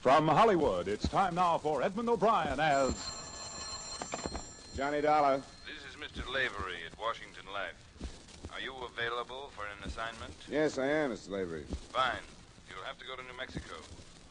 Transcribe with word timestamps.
From 0.00 0.26
Hollywood, 0.28 0.88
it's 0.88 1.06
time 1.06 1.34
now 1.34 1.58
for 1.58 1.82
Edmund 1.82 2.08
O'Brien 2.08 2.58
as. 2.58 2.96
Johnny 4.74 5.02
Dollar. 5.02 5.42
This 5.68 5.84
is 5.84 6.00
Mr. 6.00 6.24
Lavery 6.32 6.80
at 6.90 6.98
Washington 6.98 7.44
Life. 7.52 7.76
Are 8.50 8.60
you 8.64 8.72
available 8.96 9.52
for 9.54 9.68
an 9.68 9.84
assignment? 9.84 10.32
Yes, 10.48 10.78
I 10.78 10.86
am, 10.86 11.12
Mr. 11.12 11.28
Lavery. 11.28 11.64
Fine. 11.92 12.24
You'll 12.70 12.82
have 12.88 12.98
to 12.98 13.04
go 13.04 13.14
to 13.14 13.22
New 13.28 13.36
Mexico, 13.36 13.76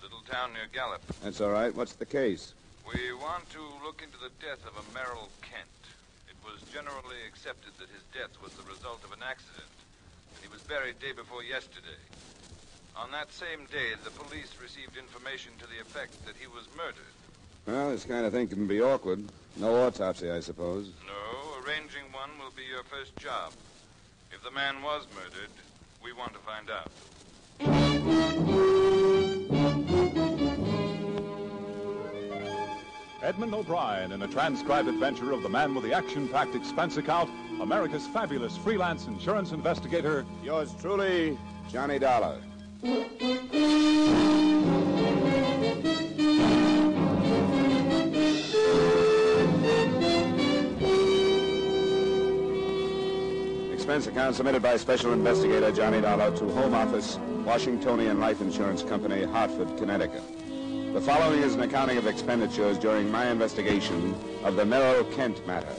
little 0.01 0.21
town 0.25 0.53
near 0.53 0.65
Gallup. 0.73 1.05
That's 1.21 1.39
all 1.39 1.51
right. 1.51 1.69
What's 1.75 1.93
the 1.93 2.05
case? 2.07 2.53
We 2.89 3.13
want 3.13 3.47
to 3.51 3.61
look 3.85 4.01
into 4.01 4.17
the 4.17 4.33
death 4.41 4.65
of 4.65 4.73
a 4.73 4.85
Merrill 4.97 5.29
Kent. 5.45 5.69
It 6.25 6.37
was 6.41 6.65
generally 6.73 7.21
accepted 7.29 7.77
that 7.77 7.93
his 7.93 8.01
death 8.09 8.33
was 8.41 8.53
the 8.53 8.65
result 8.65 9.03
of 9.05 9.13
an 9.13 9.21
accident, 9.21 9.69
and 10.33 10.41
he 10.41 10.49
was 10.49 10.65
buried 10.65 10.97
day 10.97 11.11
before 11.11 11.43
yesterday. 11.43 12.01
On 13.01 13.11
that 13.11 13.31
same 13.31 13.65
day, 13.71 13.93
the 14.03 14.09
police 14.11 14.53
received 14.61 14.97
information 14.97 15.53
to 15.59 15.65
the 15.67 15.79
effect 15.79 16.25
that 16.25 16.35
he 16.37 16.47
was 16.47 16.67
murdered. 16.75 17.15
Well, 17.65 17.91
this 17.91 18.03
kind 18.03 18.25
of 18.25 18.33
thing 18.33 18.49
can 18.49 18.67
be 18.67 18.81
awkward. 18.81 19.23
No 19.55 19.85
autopsy, 19.85 20.29
I 20.29 20.41
suppose. 20.41 20.91
No, 21.07 21.63
arranging 21.63 22.11
one 22.11 22.29
will 22.37 22.51
be 22.57 22.63
your 22.63 22.83
first 22.83 23.15
job. 23.15 23.53
If 24.33 24.43
the 24.43 24.51
man 24.51 24.83
was 24.83 25.07
murdered, 25.15 25.49
we 26.03 26.11
want 26.11 26.33
to 26.33 26.39
find 26.39 26.69
out. 26.69 26.91
Edmund 33.23 33.53
O'Brien 33.53 34.11
in 34.11 34.21
a 34.23 34.27
transcribed 34.27 34.89
adventure 34.89 35.31
of 35.31 35.41
the 35.41 35.49
man 35.49 35.73
with 35.73 35.85
the 35.85 35.93
action 35.93 36.27
packed 36.27 36.55
expense 36.55 36.97
account, 36.97 37.29
America's 37.61 38.07
fabulous 38.07 38.57
freelance 38.57 39.07
insurance 39.07 39.51
investigator. 39.51 40.25
Yours 40.43 40.75
truly, 40.81 41.37
Johnny 41.69 41.97
Dollar. 41.97 42.41
Expense 42.81 43.01
account 54.07 54.35
submitted 54.35 54.61
by 54.61 54.77
Special 54.77 55.11
Investigator 55.11 55.73
Johnny 55.73 55.99
Dollar 55.99 56.33
to 56.37 56.45
Home 56.51 56.73
Office, 56.73 57.17
Washingtonian 57.43 58.21
Life 58.21 58.39
Insurance 58.39 58.81
Company, 58.83 59.25
Hartford, 59.25 59.75
Connecticut. 59.77 60.23
The 60.93 61.01
following 61.01 61.43
is 61.43 61.55
an 61.55 61.61
accounting 61.61 61.97
of 61.97 62.07
expenditures 62.07 62.77
during 62.77 63.11
my 63.11 63.29
investigation 63.29 64.15
of 64.45 64.55
the 64.55 64.65
Merrill 64.65 65.03
Kent 65.15 65.45
matter. 65.45 65.75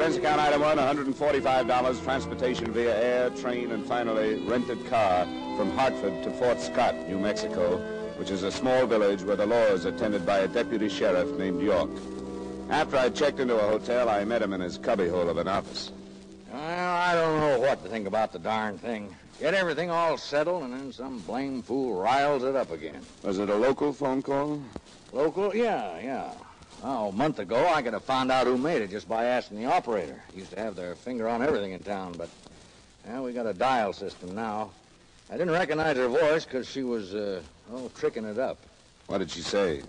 Expense 0.00 0.16
account 0.16 0.40
item 0.40 0.62
one, 0.62 0.78
$145, 0.78 2.02
transportation 2.02 2.72
via 2.72 2.96
air, 2.96 3.28
train, 3.28 3.70
and 3.70 3.84
finally 3.84 4.36
rented 4.46 4.82
car 4.86 5.26
from 5.58 5.70
Hartford 5.72 6.22
to 6.22 6.30
Fort 6.30 6.58
Scott, 6.58 6.94
New 7.06 7.18
Mexico, 7.18 7.76
which 8.18 8.30
is 8.30 8.42
a 8.42 8.50
small 8.50 8.86
village 8.86 9.22
where 9.22 9.36
the 9.36 9.44
law 9.44 9.62
is 9.66 9.84
attended 9.84 10.24
by 10.24 10.38
a 10.38 10.48
deputy 10.48 10.88
sheriff 10.88 11.28
named 11.36 11.60
York. 11.60 11.90
After 12.70 12.96
I 12.96 13.10
checked 13.10 13.40
into 13.40 13.56
a 13.56 13.68
hotel, 13.68 14.08
I 14.08 14.24
met 14.24 14.40
him 14.40 14.54
in 14.54 14.62
his 14.62 14.78
cubbyhole 14.78 15.28
of 15.28 15.36
an 15.36 15.48
office. 15.48 15.92
Well, 16.50 16.96
I 16.96 17.14
don't 17.14 17.38
know 17.38 17.58
what 17.60 17.84
to 17.84 17.90
think 17.90 18.06
about 18.06 18.32
the 18.32 18.38
darn 18.38 18.78
thing. 18.78 19.14
Get 19.38 19.52
everything 19.52 19.90
all 19.90 20.16
settled, 20.16 20.62
and 20.62 20.72
then 20.72 20.94
some 20.94 21.18
blame 21.18 21.60
fool 21.60 22.00
riles 22.00 22.42
it 22.42 22.56
up 22.56 22.70
again. 22.70 23.02
Was 23.22 23.38
it 23.38 23.50
a 23.50 23.54
local 23.54 23.92
phone 23.92 24.22
call? 24.22 24.62
Local? 25.12 25.54
Yeah, 25.54 26.00
yeah. 26.00 26.32
Oh, 26.82 27.08
a 27.08 27.12
month 27.12 27.38
ago, 27.38 27.68
I 27.68 27.82
could 27.82 27.92
have 27.92 28.04
found 28.04 28.32
out 28.32 28.46
who 28.46 28.56
made 28.56 28.80
it 28.80 28.90
just 28.90 29.06
by 29.06 29.24
asking 29.26 29.58
the 29.58 29.66
operator. 29.66 30.22
Used 30.34 30.52
to 30.52 30.60
have 30.60 30.76
their 30.76 30.94
finger 30.94 31.28
on 31.28 31.42
everything 31.42 31.72
in 31.72 31.80
town, 31.80 32.14
but 32.16 32.30
well, 33.06 33.24
we 33.24 33.32
got 33.32 33.46
a 33.46 33.52
dial 33.52 33.92
system 33.92 34.34
now. 34.34 34.70
I 35.28 35.34
didn't 35.34 35.50
recognize 35.50 35.96
her 35.96 36.08
voice 36.08 36.44
because 36.44 36.68
she 36.68 36.82
was, 36.82 37.14
uh, 37.14 37.42
oh, 37.72 37.90
tricking 37.94 38.24
it 38.24 38.38
up. 38.38 38.56
What 39.08 39.18
did 39.18 39.30
she 39.30 39.42
say? 39.42 39.82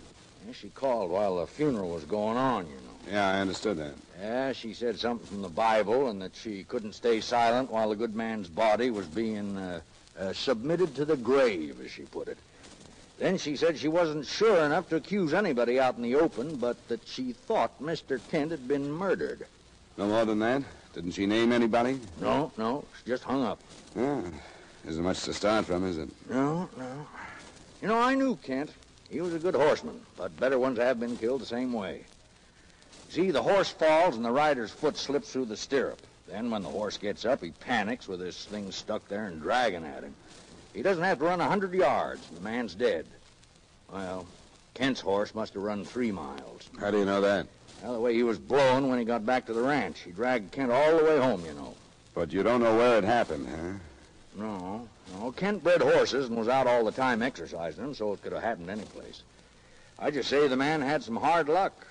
Yeah, 0.46 0.54
she 0.54 0.70
called 0.70 1.12
while 1.12 1.38
the 1.38 1.48
funeral 1.48 1.90
was 1.90 2.04
going 2.04 2.36
on, 2.36 2.68
you 2.68 2.76
know. 2.76 3.12
Yeah, 3.12 3.30
I 3.30 3.40
understood 3.40 3.78
that. 3.78 3.94
Yeah, 4.20 4.52
she 4.52 4.74
said 4.74 5.00
something 5.00 5.26
from 5.28 5.42
the 5.42 5.50
Bible 5.50 6.10
and 6.10 6.22
that 6.22 6.36
she 6.36 6.64
couldn't 6.66 6.94
stay 6.94 7.22
silent 7.22 7.72
while 7.72 7.90
the 7.90 7.96
good 7.96 8.16
man's 8.16 8.50
body 8.50 8.92
was 8.92 9.08
being 9.08 9.58
uh, 9.58 9.80
uh, 10.20 10.34
submitted 10.34 10.94
to 10.96 11.06
the 11.06 11.18
grave, 11.18 11.80
as 11.84 11.90
she 11.90 12.04
put 12.04 12.28
it. 12.28 12.38
Then 13.22 13.38
she 13.38 13.56
said 13.56 13.78
she 13.78 13.88
wasn't 13.88 14.26
sure 14.26 14.66
enough 14.66 14.90
to 14.90 14.96
accuse 14.96 15.32
anybody 15.32 15.80
out 15.80 15.96
in 15.96 16.02
the 16.02 16.16
open, 16.16 16.56
but 16.56 16.88
that 16.88 17.08
she 17.08 17.34
thought 17.34 17.80
Mr. 17.80 18.20
Kent 18.32 18.50
had 18.50 18.68
been 18.68 18.92
murdered. 18.92 19.46
No 19.96 20.08
more 20.08 20.26
than 20.26 20.40
that? 20.40 20.64
Didn't 20.96 21.12
she 21.12 21.28
name 21.28 21.52
anybody? 21.52 22.00
No, 22.20 22.52
no, 22.58 22.84
she 22.98 23.12
just 23.12 23.24
hung 23.24 23.44
up. 23.44 23.60
Yeah. 23.96 24.24
Isn't 24.88 25.04
much 25.04 25.22
to 25.26 25.34
start 25.34 25.68
from, 25.68 25.86
is 25.86 26.00
it? 26.00 26.10
No, 26.32 26.68
no. 26.76 27.08
You 27.80 27.90
know, 27.90 28.00
I 28.00 28.16
knew 28.16 28.38
Kent. 28.38 28.72
He 29.08 29.22
was 29.22 29.36
a 29.36 29.40
good 29.40 29.54
horseman, 29.54 30.02
but 30.18 30.40
better 30.40 30.58
ones 30.58 30.80
have 30.80 31.00
been 31.00 31.16
killed 31.16 31.42
the 31.42 31.46
same 31.46 31.74
way. 31.74 32.08
See, 33.08 33.30
the 33.30 33.44
horse 33.44 33.70
falls 33.70 34.16
and 34.16 34.26
the 34.26 34.32
rider's 34.32 34.72
foot 34.72 34.98
slips 34.98 35.32
through 35.32 35.46
the 35.46 35.58
stirrup. 35.58 36.00
Then, 36.28 36.50
when 36.50 36.64
the 36.64 36.70
horse 36.70 36.98
gets 36.98 37.24
up, 37.24 37.44
he 37.44 37.52
panics 37.52 38.08
with 38.08 38.20
his 38.20 38.46
thing 38.46 38.72
stuck 38.72 39.08
there 39.10 39.26
and 39.26 39.40
dragging 39.40 39.86
at 39.86 40.02
him. 40.02 40.16
He 40.74 40.82
doesn't 40.82 41.04
have 41.04 41.20
to 41.20 41.26
run 41.26 41.42
a 41.42 41.48
hundred 41.48 41.74
yards, 41.74 42.28
and 42.30 42.38
the 42.38 42.42
man's 42.42 42.76
dead. 42.76 43.06
Well, 43.92 44.26
Kent's 44.74 45.02
horse 45.02 45.36
must 45.36 45.54
have 45.54 45.64
run 45.64 45.84
three 45.84 46.12
miles. 46.12 46.70
How 46.80 46.92
do 46.92 47.00
you 47.00 47.06
know 47.06 47.22
that? 47.22 47.48
Well, 47.84 47.94
the 47.94 48.00
way 48.00 48.14
he 48.14 48.24
was 48.24 48.38
blowing 48.38 48.88
when 48.88 49.00
he 49.00 49.06
got 49.06 49.26
back 49.26 49.46
to 49.48 49.54
the 49.54 49.62
ranch. 49.62 50.00
He 50.00 50.12
dragged 50.12 50.52
Kent 50.52 50.72
all 50.72 50.98
the 50.98 51.04
way 51.04 51.18
home, 51.18 51.44
you 51.46 51.54
know. 51.54 51.76
But 52.14 52.32
you 52.32 52.44
don't 52.44 52.62
know 52.62 52.76
where 52.76 52.98
it 52.98 53.04
happened, 53.04 53.48
huh? 53.48 53.74
No, 54.42 54.88
no. 55.20 55.32
Kent 55.34 55.64
bred 55.64 55.82
horses 55.82 56.28
and 56.28 56.38
was 56.38 56.48
out 56.48 56.68
all 56.68 56.86
the 56.86 56.92
time 56.92 57.22
exercising 57.22 57.84
them, 57.84 57.94
so 57.94 58.14
it 58.14 58.22
could 58.22 58.32
have 58.32 58.44
happened 58.44 58.70
any 58.70 58.84
place. 58.84 59.24
I 60.00 60.10
just 60.10 60.30
say 60.30 60.48
the 60.48 60.56
man 60.56 60.82
had 60.82 61.04
some 61.04 61.18
hard 61.18 61.50
luck. 61.50 61.88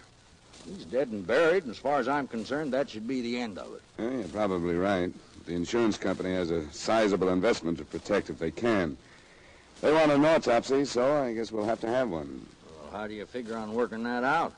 He's 0.67 0.85
dead 0.85 1.09
and 1.09 1.27
buried, 1.27 1.65
and 1.65 1.73
as 1.73 1.79
far 1.79 2.01
as 2.01 2.09
I'm 2.09 2.27
concerned, 2.29 2.73
that 2.73 2.89
should 2.89 3.07
be 3.07 3.21
the 3.21 3.39
end 3.39 3.59
of 3.59 3.75
it. 3.75 3.83
Yeah, 3.99 4.11
you're 4.11 4.29
probably 4.29 4.75
right. 4.75 5.13
The 5.47 5.55
insurance 5.55 5.97
company 5.97 6.35
has 6.35 6.51
a 6.51 6.71
sizable 6.73 7.31
investment 7.31 7.79
to 7.79 7.85
protect 7.85 8.31
if 8.31 8.39
they 8.39 8.51
can. 8.51 8.97
They 9.81 9.93
want 9.93 10.13
an 10.13 10.25
autopsy, 10.25 10.85
so 10.85 11.23
I 11.23 11.33
guess 11.33 11.51
we'll 11.51 11.65
have 11.65 11.81
to 11.81 11.89
have 11.89 12.11
one. 12.11 12.47
Well, 12.83 13.01
how 13.01 13.07
do 13.07 13.15
you 13.15 13.25
figure 13.25 13.57
on 13.57 13.75
working 13.75 14.03
that 14.05 14.25
out? 14.25 14.55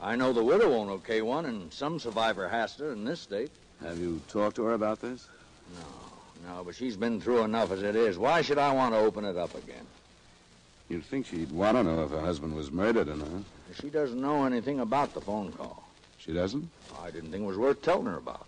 I 0.00 0.16
know 0.16 0.32
the 0.32 0.44
widow 0.44 0.70
won't 0.70 0.90
okay 0.90 1.20
one, 1.20 1.46
and 1.46 1.72
some 1.72 1.98
survivor 1.98 2.48
has 2.48 2.74
to 2.76 2.90
in 2.90 3.04
this 3.04 3.20
state. 3.20 3.50
Have 3.82 3.98
you 3.98 4.20
talked 4.28 4.56
to 4.56 4.64
her 4.64 4.74
about 4.74 5.00
this? 5.00 5.26
No, 5.74 6.54
no, 6.54 6.64
but 6.64 6.74
she's 6.74 6.96
been 6.96 7.20
through 7.20 7.42
enough 7.42 7.72
as 7.72 7.82
it 7.82 7.96
is. 7.96 8.16
Why 8.16 8.42
should 8.42 8.58
I 8.58 8.72
want 8.72 8.94
to 8.94 8.98
open 8.98 9.24
it 9.24 9.36
up 9.36 9.54
again? 9.54 9.86
You'd 10.88 11.04
think 11.04 11.26
she'd 11.26 11.52
want 11.52 11.76
to 11.76 11.84
know 11.84 12.04
if 12.04 12.10
her 12.10 12.20
husband 12.20 12.54
was 12.54 12.70
murdered 12.70 13.08
or 13.08 13.16
not. 13.16 13.44
She 13.80 13.90
doesn't 13.90 14.20
know 14.20 14.44
anything 14.44 14.80
about 14.80 15.12
the 15.14 15.20
phone 15.20 15.52
call. 15.52 15.84
She 16.18 16.32
doesn't? 16.32 16.68
I 17.00 17.10
didn't 17.10 17.30
think 17.30 17.42
it 17.42 17.46
was 17.46 17.56
worth 17.56 17.82
telling 17.82 18.06
her 18.06 18.16
about. 18.16 18.46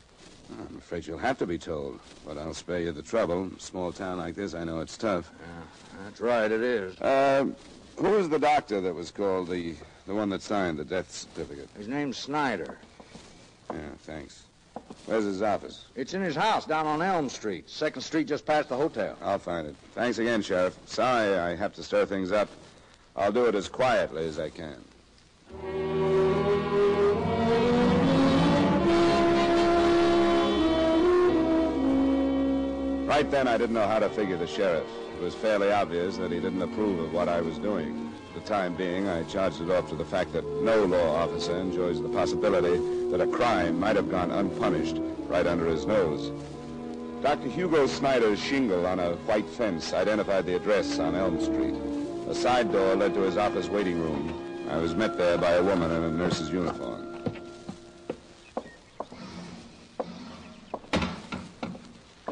I'm 0.58 0.76
afraid 0.78 1.06
you'll 1.06 1.18
have 1.18 1.38
to 1.38 1.46
be 1.46 1.58
told, 1.58 2.00
but 2.26 2.38
I'll 2.38 2.54
spare 2.54 2.80
you 2.80 2.92
the 2.92 3.02
trouble. 3.02 3.50
Small 3.58 3.92
town 3.92 4.18
like 4.18 4.34
this, 4.34 4.54
I 4.54 4.64
know 4.64 4.80
it's 4.80 4.96
tough. 4.96 5.30
Yeah, 5.40 6.02
that's 6.04 6.20
right, 6.20 6.50
it 6.50 6.62
is. 6.62 7.00
Uh, 7.00 7.46
who 7.96 8.10
was 8.10 8.28
the 8.28 8.38
doctor 8.38 8.80
that 8.80 8.94
was 8.94 9.10
called 9.10 9.48
the 9.48 9.74
the 10.06 10.14
one 10.14 10.28
that 10.30 10.42
signed 10.42 10.78
the 10.78 10.84
death 10.84 11.10
certificate? 11.10 11.68
His 11.76 11.88
name's 11.88 12.16
Snyder. 12.16 12.78
Yeah, 13.72 13.78
thanks. 14.00 14.42
Where's 15.06 15.24
his 15.24 15.42
office? 15.42 15.86
It's 15.94 16.14
in 16.14 16.22
his 16.22 16.34
house 16.34 16.66
down 16.66 16.86
on 16.86 17.02
Elm 17.02 17.28
Street, 17.28 17.68
second 17.68 18.02
street 18.02 18.26
just 18.26 18.46
past 18.46 18.68
the 18.68 18.76
hotel. 18.76 19.16
I'll 19.22 19.38
find 19.38 19.66
it. 19.66 19.76
Thanks 19.94 20.18
again, 20.18 20.42
Sheriff. 20.42 20.78
Sorry 20.86 21.36
I 21.36 21.54
have 21.54 21.74
to 21.74 21.82
stir 21.82 22.06
things 22.06 22.32
up. 22.32 22.48
I'll 23.14 23.32
do 23.32 23.46
it 23.46 23.54
as 23.54 23.68
quietly 23.68 24.26
as 24.26 24.38
I 24.38 24.50
can. 24.50 26.01
Right 33.12 33.30
then, 33.30 33.46
I 33.46 33.58
didn't 33.58 33.74
know 33.74 33.86
how 33.86 33.98
to 33.98 34.08
figure 34.08 34.38
the 34.38 34.46
sheriff. 34.46 34.86
It 35.18 35.22
was 35.22 35.34
fairly 35.34 35.70
obvious 35.70 36.16
that 36.16 36.32
he 36.32 36.40
didn't 36.40 36.62
approve 36.62 36.98
of 36.98 37.12
what 37.12 37.28
I 37.28 37.42
was 37.42 37.58
doing. 37.58 38.10
For 38.32 38.40
the 38.40 38.46
time 38.46 38.74
being, 38.74 39.06
I 39.06 39.22
charged 39.24 39.60
it 39.60 39.70
off 39.70 39.90
to 39.90 39.94
the 39.94 40.04
fact 40.06 40.32
that 40.32 40.46
no 40.62 40.86
law 40.86 41.16
officer 41.16 41.54
enjoys 41.54 42.00
the 42.00 42.08
possibility 42.08 42.78
that 43.10 43.20
a 43.20 43.26
crime 43.26 43.78
might 43.78 43.96
have 43.96 44.10
gone 44.10 44.30
unpunished 44.30 44.96
right 45.28 45.46
under 45.46 45.66
his 45.66 45.84
nose. 45.84 46.32
Dr. 47.22 47.50
Hugo 47.50 47.86
Snyder's 47.86 48.40
shingle 48.40 48.86
on 48.86 48.98
a 48.98 49.10
white 49.26 49.46
fence 49.46 49.92
identified 49.92 50.46
the 50.46 50.56
address 50.56 50.98
on 50.98 51.14
Elm 51.14 51.38
Street. 51.38 51.74
A 52.30 52.34
side 52.34 52.72
door 52.72 52.96
led 52.96 53.12
to 53.12 53.20
his 53.20 53.36
office 53.36 53.68
waiting 53.68 54.00
room. 54.00 54.66
I 54.70 54.78
was 54.78 54.94
met 54.94 55.18
there 55.18 55.36
by 55.36 55.52
a 55.52 55.62
woman 55.62 55.90
in 55.90 56.02
a 56.02 56.10
nurse's 56.10 56.48
uniform. 56.48 57.12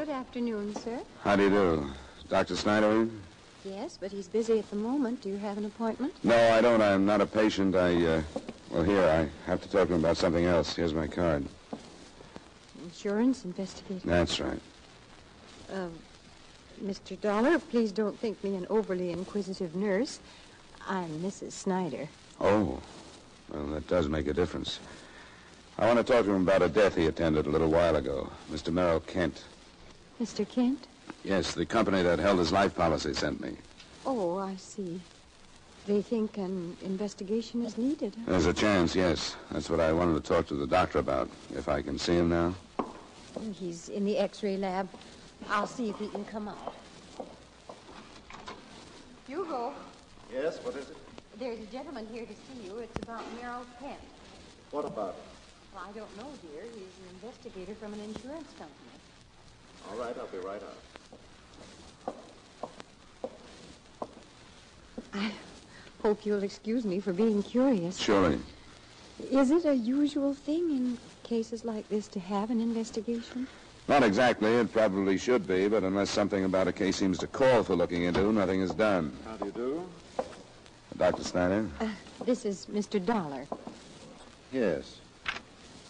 afternoon, 0.11 0.75
sir. 0.75 0.99
How 1.23 1.35
do 1.35 1.43
you 1.43 1.49
do? 1.49 1.91
Dr. 2.29 2.55
Snyder 2.55 2.91
in? 2.91 3.21
Yes, 3.63 3.97
but 3.99 4.11
he's 4.11 4.27
busy 4.27 4.59
at 4.59 4.69
the 4.69 4.75
moment. 4.75 5.21
Do 5.21 5.29
you 5.29 5.37
have 5.37 5.57
an 5.57 5.65
appointment? 5.65 6.13
No, 6.23 6.35
I 6.53 6.61
don't. 6.61 6.81
I'm 6.81 7.05
not 7.05 7.21
a 7.21 7.25
patient. 7.25 7.75
I, 7.75 8.05
uh, 8.05 8.21
well, 8.69 8.83
here, 8.83 9.03
I 9.03 9.49
have 9.49 9.61
to 9.61 9.69
talk 9.69 9.87
to 9.87 9.93
him 9.93 9.99
about 9.99 10.17
something 10.17 10.45
else. 10.45 10.75
Here's 10.75 10.93
my 10.93 11.07
card. 11.07 11.45
Insurance 12.83 13.45
investigator. 13.45 14.01
That's 14.05 14.39
right. 14.39 14.59
Uh, 15.71 15.87
Mr. 16.83 17.19
Dollar, 17.21 17.59
please 17.59 17.91
don't 17.91 18.17
think 18.19 18.43
me 18.43 18.55
an 18.55 18.65
overly 18.69 19.11
inquisitive 19.11 19.75
nurse. 19.75 20.19
I'm 20.87 21.09
Mrs. 21.19 21.51
Snyder. 21.51 22.09
Oh, 22.39 22.81
well, 23.49 23.67
that 23.67 23.87
does 23.87 24.09
make 24.09 24.27
a 24.27 24.33
difference. 24.33 24.79
I 25.77 25.85
want 25.85 25.97
to 25.97 26.03
talk 26.03 26.25
to 26.25 26.31
him 26.31 26.41
about 26.41 26.63
a 26.63 26.69
death 26.69 26.95
he 26.95 27.05
attended 27.05 27.45
a 27.45 27.49
little 27.49 27.69
while 27.69 27.95
ago. 27.95 28.31
Mr. 28.51 28.73
Merrill 28.73 28.99
Kent. 29.01 29.43
Mr. 30.21 30.47
Kent? 30.47 30.85
Yes, 31.23 31.55
the 31.55 31.65
company 31.65 32.03
that 32.03 32.19
held 32.19 32.37
his 32.37 32.51
life 32.51 32.75
policy 32.75 33.11
sent 33.15 33.41
me. 33.41 33.53
Oh, 34.05 34.37
I 34.37 34.55
see. 34.55 35.01
They 35.87 36.03
think 36.03 36.37
an 36.37 36.77
investigation 36.83 37.65
is 37.65 37.75
needed. 37.75 38.13
There's 38.27 38.45
a 38.45 38.53
chance, 38.53 38.95
yes. 38.95 39.35
That's 39.51 39.67
what 39.67 39.79
I 39.79 39.91
wanted 39.91 40.13
to 40.23 40.33
talk 40.33 40.45
to 40.49 40.53
the 40.53 40.67
doctor 40.67 40.99
about. 40.99 41.27
If 41.55 41.67
I 41.67 41.81
can 41.81 41.97
see 41.97 42.13
him 42.13 42.29
now. 42.29 42.53
Oh, 42.77 42.93
he's 43.51 43.89
in 43.89 44.05
the 44.05 44.19
x-ray 44.19 44.57
lab. 44.57 44.87
I'll 45.49 45.65
see 45.65 45.89
if 45.89 45.97
he 45.97 46.07
can 46.09 46.23
come 46.25 46.47
out. 46.47 46.75
Hugo, 49.27 49.73
Yes, 50.31 50.59
what 50.63 50.75
is 50.75 50.89
it? 50.91 50.97
there's 51.39 51.59
a 51.59 51.65
gentleman 51.71 52.07
here 52.13 52.25
to 52.25 52.33
see 52.33 52.67
you. 52.67 52.77
It's 52.77 52.95
about 53.01 53.23
Merrill 53.41 53.65
Kent. 53.79 53.99
What 54.69 54.85
about 54.85 55.15
it? 55.17 55.23
Well, 55.73 55.83
I 55.89 55.91
don't 55.97 56.15
know, 56.17 56.29
dear. 56.43 56.61
He's 56.63 56.93
an 57.01 57.15
investigator 57.15 57.73
from 57.73 57.93
an 57.93 58.01
insurance 58.01 58.49
company. 58.59 58.91
All 59.89 59.97
right, 59.97 60.15
I'll 60.17 60.27
be 60.27 60.37
right 60.39 60.61
out. 60.63 62.15
I 65.13 65.31
hope 66.01 66.25
you'll 66.25 66.43
excuse 66.43 66.85
me 66.85 66.99
for 66.99 67.13
being 67.13 67.43
curious. 67.43 67.97
Surely. 67.97 68.39
Is 69.29 69.51
it 69.51 69.65
a 69.65 69.75
usual 69.75 70.33
thing 70.33 70.71
in 70.71 70.97
cases 71.23 71.63
like 71.63 71.87
this 71.89 72.07
to 72.09 72.19
have 72.19 72.49
an 72.49 72.59
investigation? 72.59 73.47
Not 73.87 74.03
exactly. 74.03 74.53
It 74.53 74.71
probably 74.71 75.17
should 75.17 75.47
be, 75.47 75.67
but 75.67 75.83
unless 75.83 76.09
something 76.09 76.45
about 76.45 76.67
a 76.67 76.73
case 76.73 76.95
seems 76.95 77.17
to 77.19 77.27
call 77.27 77.63
for 77.63 77.75
looking 77.75 78.03
into, 78.03 78.31
nothing 78.31 78.61
is 78.61 78.71
done. 78.71 79.15
How 79.25 79.35
do 79.37 79.45
you 79.45 79.51
do? 79.51 79.89
Dr. 80.97 81.23
Snyder? 81.23 81.67
Uh, 81.79 81.87
this 82.25 82.45
is 82.45 82.67
Mr. 82.67 83.03
Dollar. 83.03 83.45
Yes. 84.51 84.97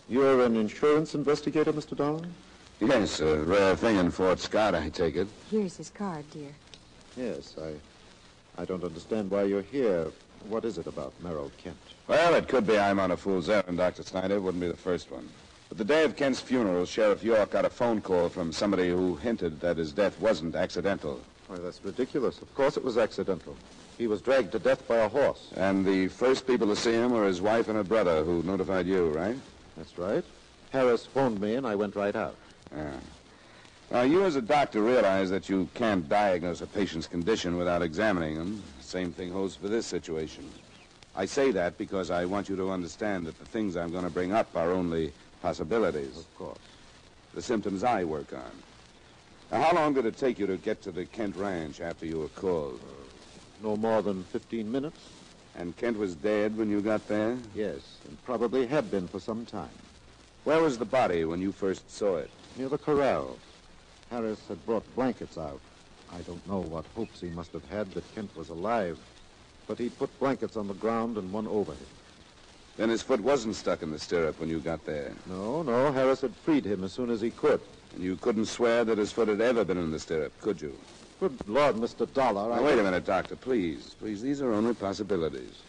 You're 0.10 0.42
an 0.46 0.56
insurance 0.56 1.16
investigator, 1.16 1.72
Mr. 1.74 1.96
Dollar? 1.96 2.22
Yes, 2.82 3.20
a 3.20 3.38
rare 3.44 3.76
thing 3.76 3.98
in 3.98 4.10
Fort 4.10 4.40
Scott, 4.40 4.74
I 4.74 4.90
take 4.90 5.16
it. 5.16 5.28
Here's 5.52 5.78
his 5.78 5.92
card, 5.92 6.26
dear. 6.32 6.50
Yes, 7.16 7.56
I 7.62 7.74
I 8.60 8.66
don't 8.66 8.84
understand 8.84 9.30
why 9.30 9.44
you're 9.44 9.62
here. 9.62 10.08
What 10.50 10.66
is 10.66 10.80
it 10.80 10.88
about 10.88 11.14
Merrill 11.22 11.52
Kent? 11.58 11.78
Well, 12.08 12.34
it 12.34 12.48
could 12.48 12.66
be 12.66 12.80
I'm 12.80 13.00
on 13.00 13.12
a 13.12 13.18
fool's 13.18 13.50
errand, 13.50 13.78
Dr. 13.78 14.02
Snyder. 14.02 14.36
It 14.36 14.42
wouldn't 14.42 14.62
be 14.62 14.68
the 14.68 14.76
first 14.76 15.12
one. 15.12 15.30
But 15.70 15.78
the 15.78 15.86
day 15.86 16.04
of 16.04 16.16
Kent's 16.16 16.42
funeral, 16.42 16.86
Sheriff 16.86 17.24
York 17.24 17.52
got 17.52 17.66
a 17.66 17.70
phone 17.70 18.02
call 18.02 18.30
from 18.30 18.52
somebody 18.52 18.90
who 18.90 19.16
hinted 19.18 19.62
that 19.62 19.78
his 19.78 19.92
death 19.94 20.20
wasn't 20.20 20.56
accidental. 20.56 21.22
Why, 21.48 21.58
that's 21.58 21.86
ridiculous. 21.86 22.42
Of 22.42 22.54
course 22.56 22.78
it 22.78 22.84
was 22.84 22.98
accidental. 22.98 23.56
He 24.00 24.08
was 24.08 24.22
dragged 24.22 24.52
to 24.54 24.60
death 24.60 24.88
by 24.88 24.98
a 24.98 25.08
horse. 25.08 25.52
And 25.56 25.86
the 25.86 26.08
first 26.08 26.48
people 26.48 26.68
to 26.68 26.76
see 26.76 26.94
him 26.94 27.12
were 27.12 27.28
his 27.28 27.42
wife 27.42 27.68
and 27.68 27.78
her 27.78 27.84
brother, 27.84 28.24
who 28.24 28.42
notified 28.42 28.88
you, 28.88 29.10
right? 29.12 29.38
That's 29.78 29.98
right. 30.00 30.26
Harris 30.72 31.06
phoned 31.06 31.40
me, 31.40 31.56
and 31.56 31.68
I 31.68 31.76
went 31.76 31.96
right 31.96 32.16
out. 32.16 32.36
Yeah. 32.76 32.92
Now, 33.92 34.02
you 34.04 34.24
as 34.24 34.38
a 34.38 34.42
doctor 34.42 34.82
realize 34.82 35.30
that 35.32 35.50
you 35.50 35.68
can't 35.74 36.08
diagnose 36.08 36.62
a 36.62 36.68
patient's 36.68 37.08
condition 37.08 37.58
without 37.58 37.82
examining 37.82 38.38
them. 38.38 38.64
Same 38.80 39.12
thing 39.12 39.32
holds 39.32 39.56
for 39.56 39.68
this 39.68 39.86
situation. 39.86 40.50
I 41.14 41.26
say 41.26 41.52
that 41.52 41.78
because 41.78 42.10
I 42.10 42.24
want 42.24 42.48
you 42.48 42.56
to 42.56 42.72
understand 42.72 43.26
that 43.26 43.38
the 43.38 43.46
things 43.46 43.76
I'm 43.76 43.92
going 43.92 44.06
to 44.06 44.10
bring 44.10 44.32
up 44.32 44.56
are 44.56 44.72
only 44.72 45.12
possibilities. 45.42 46.18
Of 46.18 46.38
course. 46.38 46.58
The 47.34 47.42
symptoms 47.42 47.84
I 47.84 48.06
work 48.06 48.32
on. 48.32 48.52
Now, 49.52 49.62
how 49.62 49.76
long 49.76 49.94
did 49.94 50.06
it 50.06 50.16
take 50.16 50.40
you 50.40 50.48
to 50.48 50.56
get 50.56 50.82
to 50.84 50.92
the 50.92 51.06
Kent 51.06 51.36
Ranch 51.36 51.82
after 51.82 52.06
you 52.06 52.20
were 52.20 52.30
called? 52.30 52.80
No 53.62 53.76
more 53.76 54.02
than 54.02 54.24
15 54.24 54.72
minutes? 54.72 54.98
And 55.58 55.76
Kent 55.76 55.98
was 55.98 56.16
dead 56.16 56.58
when 56.58 56.70
you 56.70 56.80
got 56.80 57.06
there? 57.10 57.38
Yes, 57.54 57.98
and 58.08 58.18
probably 58.24 58.66
had 58.66 58.90
been 58.90 59.10
for 59.10 59.20
some 59.20 59.46
time. 59.46 59.70
Where 60.46 60.62
was 60.62 60.78
the 60.78 60.86
body 60.86 61.26
when 61.26 61.42
you 61.42 61.52
first 61.52 61.92
saw 61.92 62.16
it? 62.16 62.30
Near 62.58 62.70
the 62.70 62.78
corral. 62.78 63.38
Harris 64.10 64.40
had 64.48 64.66
brought 64.66 64.84
blankets 64.96 65.38
out. 65.38 65.62
I 66.14 66.20
don't 66.22 66.46
know 66.48 66.60
what 66.60 66.86
hopes 66.96 67.22
he 67.22 67.30
must 67.30 67.54
have 67.54 67.68
had 67.70 67.92
that 67.92 68.16
Kent 68.16 68.36
was 68.36 68.50
alive, 68.50 69.00
but 69.68 69.78
he 69.78 69.90
put 69.90 70.20
blankets 70.20 70.58
on 70.58 70.68
the 70.68 70.74
ground 70.74 71.18
and 71.18 71.32
one 71.32 71.48
over 71.48 71.72
him. 71.72 71.88
Then 72.78 72.90
his 72.90 73.02
foot 73.02 73.22
wasn't 73.22 73.56
stuck 73.56 73.82
in 73.82 73.92
the 73.92 74.00
stirrup 74.00 74.40
when 74.40 74.50
you 74.50 74.60
got 74.60 74.86
there. 74.86 75.14
No, 75.28 75.62
no, 75.62 75.92
Harris 75.92 76.22
had 76.22 76.36
freed 76.36 76.66
him 76.66 76.84
as 76.84 76.92
soon 76.92 77.10
as 77.10 77.22
he 77.22 77.32
could. 77.32 77.62
And 77.94 78.04
you 78.04 78.16
couldn't 78.18 78.46
swear 78.46 78.84
that 78.86 78.98
his 78.98 79.12
foot 79.12 79.28
had 79.28 79.42
ever 79.42 79.64
been 79.64 79.78
in 79.78 79.92
the 79.92 80.00
stirrup, 80.00 80.40
could 80.42 80.62
you? 80.62 80.78
Good 81.20 81.38
Lord, 81.48 81.76
Mr. 81.76 82.12
Dollar, 82.14 82.50
Now, 82.50 82.56
I... 82.56 82.62
wait 82.62 82.80
a 82.80 82.84
minute, 82.84 83.06
Doctor, 83.06 83.36
please. 83.36 83.96
Please, 84.00 84.22
these 84.22 84.42
are 84.42 84.54
only 84.54 84.74
possibilities. 84.74 85.62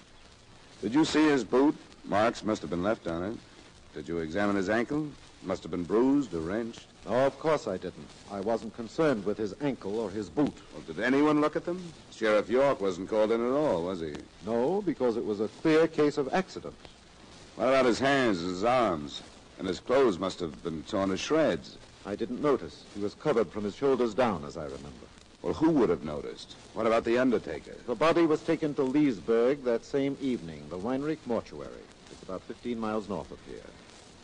Did 0.80 0.94
you 0.94 1.04
see 1.04 1.24
his 1.24 1.44
boot? 1.44 1.76
Marks 2.04 2.42
must 2.42 2.62
have 2.62 2.70
been 2.70 2.82
left 2.82 3.06
on 3.06 3.22
it. 3.22 3.38
Did 3.94 4.08
you 4.08 4.18
examine 4.18 4.56
his 4.56 4.70
ankle? 4.70 5.08
Must 5.42 5.62
have 5.64 5.70
been 5.70 5.84
bruised 5.84 6.32
or 6.32 6.40
wrenched. 6.40 6.86
No, 7.04 7.26
of 7.26 7.38
course 7.38 7.66
I 7.66 7.76
didn't. 7.76 8.08
I 8.30 8.40
wasn't 8.40 8.74
concerned 8.74 9.24
with 9.24 9.36
his 9.36 9.54
ankle 9.60 9.98
or 9.98 10.08
his 10.08 10.30
boot. 10.30 10.54
Well, 10.72 10.82
did 10.86 11.00
anyone 11.00 11.40
look 11.40 11.56
at 11.56 11.64
them? 11.64 11.82
Sheriff 12.10 12.48
York 12.48 12.80
wasn't 12.80 13.10
called 13.10 13.32
in 13.32 13.44
at 13.44 13.52
all, 13.52 13.82
was 13.82 14.00
he? 14.00 14.14
No, 14.46 14.80
because 14.82 15.16
it 15.16 15.24
was 15.24 15.40
a 15.40 15.48
clear 15.60 15.88
case 15.88 16.16
of 16.16 16.32
accident. 16.32 16.74
What 17.56 17.68
about 17.68 17.84
his 17.84 17.98
hands, 17.98 18.40
his 18.40 18.64
arms? 18.64 19.20
And 19.58 19.68
his 19.68 19.80
clothes 19.80 20.18
must 20.18 20.40
have 20.40 20.62
been 20.62 20.82
torn 20.84 21.10
to 21.10 21.16
shreds. 21.16 21.76
I 22.06 22.16
didn't 22.16 22.40
notice. 22.40 22.84
He 22.94 23.02
was 23.02 23.14
covered 23.14 23.50
from 23.50 23.64
his 23.64 23.76
shoulders 23.76 24.14
down, 24.14 24.44
as 24.44 24.56
I 24.56 24.64
remember. 24.64 25.06
Well, 25.42 25.54
who 25.54 25.70
would 25.70 25.90
have 25.90 26.04
noticed? 26.04 26.54
What 26.72 26.86
about 26.86 27.04
the 27.04 27.18
undertaker? 27.18 27.74
The 27.86 27.94
body 27.94 28.26
was 28.26 28.42
taken 28.42 28.74
to 28.74 28.82
Leesburg 28.84 29.64
that 29.64 29.84
same 29.84 30.16
evening, 30.20 30.62
the 30.70 30.78
Weinrich 30.78 31.18
Mortuary. 31.26 31.70
It's 32.10 32.22
about 32.22 32.42
15 32.42 32.78
miles 32.78 33.08
north 33.08 33.30
of 33.30 33.38
here. 33.46 33.60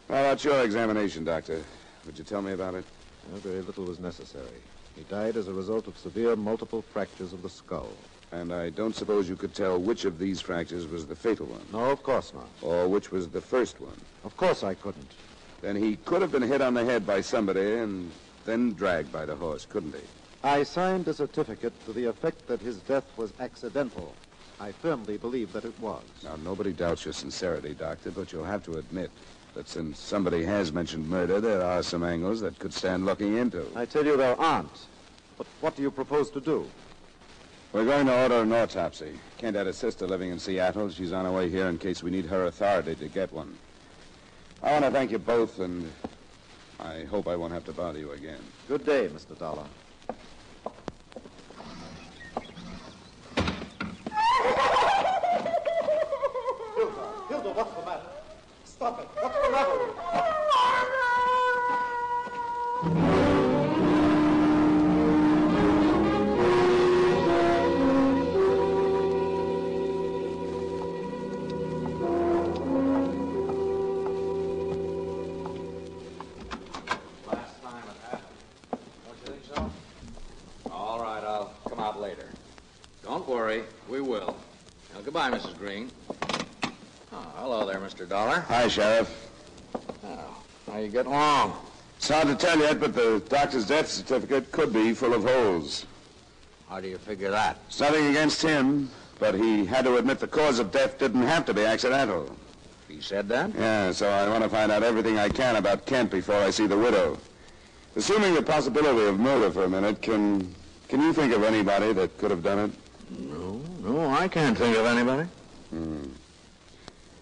How 0.09 0.15
about 0.21 0.43
your 0.43 0.63
examination, 0.65 1.25
Doctor? 1.25 1.63
Would 2.07 2.17
you 2.17 2.25
tell 2.25 2.41
me 2.41 2.53
about 2.53 2.75
it? 2.75 2.85
Very 3.35 3.61
little 3.61 3.85
was 3.85 3.99
necessary. 3.99 4.63
He 4.97 5.03
died 5.05 5.37
as 5.37 5.49
a 5.49 5.53
result 5.53 5.87
of 5.87 5.99
severe 5.99 6.35
multiple 6.35 6.81
fractures 6.81 7.35
of 7.35 7.43
the 7.43 7.51
skull. 7.51 7.91
And 8.33 8.53
I 8.53 8.71
don't 8.71 8.97
suppose 8.97 9.29
you 9.29 9.37
could 9.37 9.55
tell 9.55 9.79
which 9.79 10.07
of 10.07 10.19
these 10.19 10.41
fractures 10.41 10.87
was 10.87 11.07
the 11.07 11.15
fatal 11.15 11.47
one, 11.47 11.61
No, 11.73 11.91
of 11.91 12.03
course 12.03 12.33
not. 12.35 12.49
or 12.63 12.89
which 12.89 13.13
was 13.13 13.29
the 13.29 13.41
first 13.41 13.81
one. 13.81 14.01
Of 14.25 14.35
course 14.39 14.65
I 14.65 14.75
couldn't. 14.75 15.11
Then 15.61 15.77
he 15.77 15.97
could 15.97 16.23
have 16.23 16.33
been 16.33 16.43
hit 16.43 16.63
on 16.63 16.73
the 16.75 16.85
head 16.85 17.07
by 17.07 17.21
somebody 17.21 17.75
and 17.79 18.11
then 18.47 18.73
dragged 18.73 19.13
by 19.13 19.27
the 19.27 19.37
horse, 19.37 19.67
couldn't 19.67 19.95
he? 19.95 20.01
I 20.43 20.63
signed 20.63 21.07
a 21.09 21.15
certificate 21.15 21.73
to 21.85 21.93
the 21.93 22.07
effect 22.07 22.47
that 22.49 22.61
his 22.61 22.77
death 22.79 23.07
was 23.19 23.33
accidental. 23.41 24.15
I 24.61 24.73
firmly 24.73 25.19
believe 25.19 25.53
that 25.53 25.65
it 25.65 25.79
was. 25.81 26.03
Now, 26.25 26.37
nobody 26.37 26.73
doubts 26.73 27.05
your 27.05 27.15
sincerity, 27.15 27.75
Doctor, 27.75 28.11
but 28.11 28.33
you'll 28.33 28.45
have 28.45 28.65
to 28.65 28.79
admit 28.79 29.11
that 29.55 29.69
since 29.69 29.99
somebody 29.99 30.45
has 30.45 30.73
mentioned 30.73 31.09
murder, 31.09 31.41
there 31.41 31.63
are 31.63 31.83
some 31.83 32.03
angles 32.05 32.41
that 32.41 32.59
could 32.59 32.73
stand 32.73 33.07
looking 33.07 33.37
into. 33.37 33.67
I 33.75 33.85
tell 33.85 34.05
you 34.05 34.17
there 34.17 34.39
aren't. 34.41 34.87
But 35.37 35.47
what 35.61 35.77
do 35.77 35.83
you 35.83 35.91
propose 35.91 36.31
to 36.31 36.41
do? 36.41 36.69
We're 37.73 37.85
going 37.85 38.07
to 38.07 38.23
order 38.23 38.43
an 38.43 38.53
autopsy. 38.53 39.19
Kent 39.37 39.57
had 39.57 39.67
a 39.67 39.73
sister 39.73 40.07
living 40.07 40.31
in 40.31 40.39
Seattle. 40.39 40.89
She's 40.91 41.13
on 41.13 41.27
her 41.27 41.33
way 41.33 41.51
here 41.51 41.67
in 41.67 41.79
case 41.79 42.03
we 42.03 42.11
need 42.11 42.25
her 42.27 42.47
authority 42.47 42.95
to 42.95 43.09
get 43.09 43.33
one. 43.33 43.57
I 44.63 44.73
want 44.73 44.85
to 44.87 44.91
thank 44.91 45.11
you 45.11 45.19
both, 45.19 45.61
and 45.61 45.91
I 46.81 47.05
hope 47.05 47.29
I 47.29 47.37
won't 47.37 47.53
have 47.53 47.65
to 47.67 47.73
bother 47.73 47.99
you 47.99 48.13
again. 48.13 48.41
Good 48.69 48.87
day, 48.87 49.09
Mr. 49.09 49.39
Dollar. 49.39 49.65
Hilda, 56.77 57.13
Hilda, 57.29 57.51
what's 57.51 57.75
the 57.75 57.85
matter? 57.85 58.07
Stop 58.65 59.01
it. 59.01 59.18
Goodbye, 85.19 85.37
Mrs. 85.37 85.59
Green. 85.59 85.91
Oh, 87.13 87.27
hello 87.35 87.67
there, 87.67 87.81
Mr. 87.81 88.09
Dollar. 88.09 88.41
Hi, 88.47 88.69
Sheriff. 88.69 89.29
Oh, 90.05 90.43
how 90.71 90.79
you 90.79 90.89
getting 90.89 91.11
along? 91.11 91.57
It's 91.97 92.09
hard 92.09 92.29
to 92.29 92.37
tell 92.37 92.57
yet, 92.57 92.79
but 92.79 92.95
the 92.95 93.21
doctor's 93.29 93.67
death 93.67 93.89
certificate 93.89 94.53
could 94.53 94.73
be 94.73 94.95
full 94.95 95.15
of 95.15 95.25
holes. 95.25 95.87
How 96.69 96.81
do 96.81 96.87
you 96.87 96.99
figure 96.99 97.33
that? 97.33 97.59
It's 97.67 97.81
nothing 97.81 98.07
against 98.07 98.41
him, 98.41 98.91
but 99.19 99.35
he 99.35 99.67
had 99.67 99.87
to 99.87 99.97
admit 99.97 100.21
the 100.21 100.29
cause 100.29 100.61
of 100.61 100.71
death 100.71 100.99
didn't 100.99 101.23
have 101.23 101.45
to 101.47 101.55
be 101.55 101.65
accidental. 101.65 102.37
He 102.87 103.01
said 103.01 103.29
that? 103.31 103.53
Yeah, 103.57 103.91
so 103.91 104.09
I 104.09 104.29
want 104.29 104.45
to 104.45 104.49
find 104.49 104.71
out 104.71 104.85
everything 104.85 105.19
I 105.19 105.31
can 105.31 105.57
about 105.57 105.85
Kent 105.85 106.13
before 106.13 106.37
I 106.37 106.51
see 106.51 106.69
the 106.69 106.79
widow. 106.79 107.19
Assuming 107.97 108.35
the 108.35 108.43
possibility 108.43 109.09
of 109.09 109.19
murder 109.19 109.51
for 109.51 109.65
a 109.65 109.69
minute, 109.69 110.01
can 110.01 110.55
Can 110.89 111.01
you 111.03 111.13
think 111.13 111.35
of 111.35 111.43
anybody 111.43 111.93
that 111.93 112.17
could 112.19 112.31
have 112.31 112.45
done 112.45 112.71
it? 112.71 112.71
No, 113.89 113.95
no, 113.95 114.11
I 114.11 114.29
can't 114.29 114.57
think 114.57 114.77
of 114.77 114.85
anybody. 114.85 115.27
Hmm. 115.71 116.09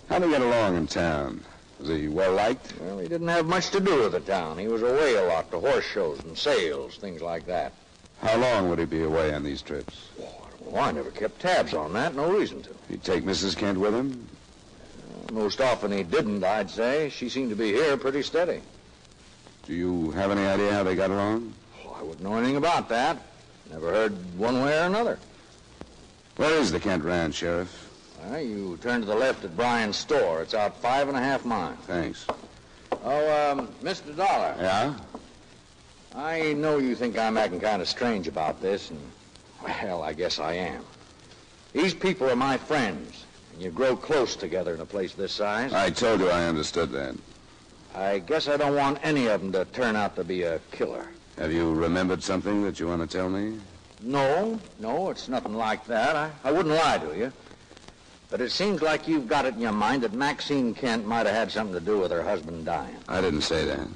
How 0.08 0.18
did 0.18 0.26
he 0.26 0.32
get 0.32 0.42
along 0.42 0.76
in 0.76 0.88
town? 0.88 1.40
Was 1.78 1.88
he 1.88 2.08
well 2.08 2.32
liked? 2.32 2.75
Well, 2.80 2.99
he 2.99 3.06
didn't 3.06 3.28
have 3.28 3.46
much 3.46 3.70
to 3.70 3.78
do 3.78 4.02
with 4.02 4.12
the 4.12 4.20
town. 4.20 4.58
He 4.58 4.66
was 4.66 4.82
away 4.82 5.14
a 5.14 5.23
lot 5.23 5.49
to 5.52 5.61
horse 5.61 5.85
shows 5.85 6.18
and 6.25 6.37
sales, 6.37 6.96
things 6.96 7.23
like 7.23 7.46
that. 7.46 7.73
How 8.20 8.37
long 8.38 8.68
would 8.68 8.80
he 8.80 8.85
be 8.85 9.04
away 9.04 9.32
on 9.32 9.44
these 9.44 9.62
trips? 9.62 10.08
Oh, 10.20 10.49
well, 10.61 10.82
I 10.82 10.90
never 10.90 11.12
kept 11.12 11.38
tabs 11.38 11.73
on 11.73 11.92
that. 11.92 12.16
No 12.16 12.32
reason 12.32 12.62
to. 12.62 12.70
He'd 12.88 13.04
take 13.04 13.23
Mrs. 13.23 13.56
Kent 13.56 13.78
with 13.78 13.94
him? 13.94 14.26
Uh, 15.28 15.32
most 15.35 15.61
often 15.61 15.92
he 15.92 16.02
didn't, 16.02 16.42
I'd 16.42 16.70
say. 16.70 17.11
She 17.11 17.28
seemed 17.28 17.50
to 17.50 17.56
be 17.56 17.73
here 17.73 17.96
pretty 17.96 18.23
steady. 18.23 18.61
Do 19.66 19.73
you 19.73 20.11
have 20.12 20.32
any 20.32 20.44
idea 20.44 20.73
how 20.73 20.82
they 20.82 20.96
got 20.96 21.11
along? 21.11 21.52
Well, 21.85 21.96
I 22.00 22.02
wouldn't 22.02 22.23
know 22.23 22.35
anything 22.37 22.56
about 22.56 22.88
that. 22.88 23.18
Never 23.70 23.92
heard 23.92 24.37
one 24.37 24.62
way 24.64 24.76
or 24.76 24.87
another. 24.87 25.20
Where 26.37 26.55
is 26.59 26.71
the 26.71 26.81
Kent 26.81 27.02
Ranch, 27.05 27.37
Sheriff? 27.37 27.90
Well, 28.25 28.40
you 28.40 28.78
turn 28.83 29.00
to 29.00 29.07
the 29.07 29.14
left 29.14 29.45
at 29.45 29.57
Brian's 29.57 29.97
store. 29.97 30.43
It's 30.43 30.52
out 30.52 30.76
five 30.83 31.09
and 31.09 31.16
a 31.16 31.21
half 31.21 31.45
miles. 31.45 31.78
Thanks. 31.87 32.26
Oh, 33.05 33.52
um, 33.52 33.69
Mr. 33.83 34.14
Dollar, 34.14 34.55
Yeah? 34.61 34.95
I 36.14 36.55
know 36.55 36.78
you 36.78 36.95
think 36.95 37.19
I'm 37.19 37.37
acting 37.37 37.61
kind 37.61 37.83
of 37.83 37.88
strange 37.88 38.26
about 38.26 38.61
this, 38.62 38.90
and, 38.90 38.99
well, 39.62 40.02
I 40.02 40.14
guess 40.14 40.38
I 40.38 40.55
am. 40.55 40.83
These 41.75 41.93
people 41.93 42.31
are 42.31 42.37
my 42.37 42.57
friends, 42.57 43.25
and 43.52 43.62
you 43.62 43.71
grow 43.71 43.97
close 43.97 44.35
together 44.35 44.73
in 44.75 44.81
a 44.81 44.87
place 44.87 45.12
this 45.12 45.33
size. 45.33 45.75
I 45.75 45.90
told 45.90 46.21
you 46.21 46.31
I 46.31 46.47
understood 46.47 46.90
that. 46.93 47.14
I 47.95 48.19
guess 48.21 48.49
I 48.49 48.57
don't 48.57 48.75
want 48.75 48.99
any 49.02 49.26
of 49.26 49.43
them 49.43 49.52
to 49.52 49.66
turn 49.66 49.95
out 49.95 50.16
to 50.16 50.25
be 50.25 50.43
a 50.43 50.59
killer. 50.71 51.07
Have 51.38 51.52
you 51.52 51.75
remembered 51.75 52.23
something 52.23 52.62
that 52.64 52.81
you 52.81 52.88
want 52.88 53.02
to 53.02 53.07
tell 53.07 53.28
me? 53.28 53.59
No, 54.00 54.61
no, 54.79 55.11
it's 55.11 55.29
nothing 55.29 55.55
like 55.55 55.87
that. 55.87 56.17
I, 56.17 56.31
I 56.45 56.53
wouldn't 56.53 56.75
lie 56.75 56.99
to 56.99 57.17
you. 57.17 57.33
But 58.31 58.41
it 58.41 58.50
seems 58.50 58.83
like 58.83 59.07
you've 59.07 59.29
got 59.29 59.47
it 59.47 59.55
in 59.55 59.61
your 59.61 59.73
mind 59.73 60.03
that 60.03 60.12
Maxine 60.12 60.75
Kent 60.75 61.07
might 61.07 61.26
have 61.26 61.35
had 61.35 61.50
something 61.50 61.75
to 61.75 61.81
do 61.81 61.99
with 61.99 62.11
her 62.11 62.23
husband 62.23 62.65
dying. 62.65 62.97
I 63.09 63.21
didn't 63.21 63.43
say 63.43 63.65
that. 63.65 63.87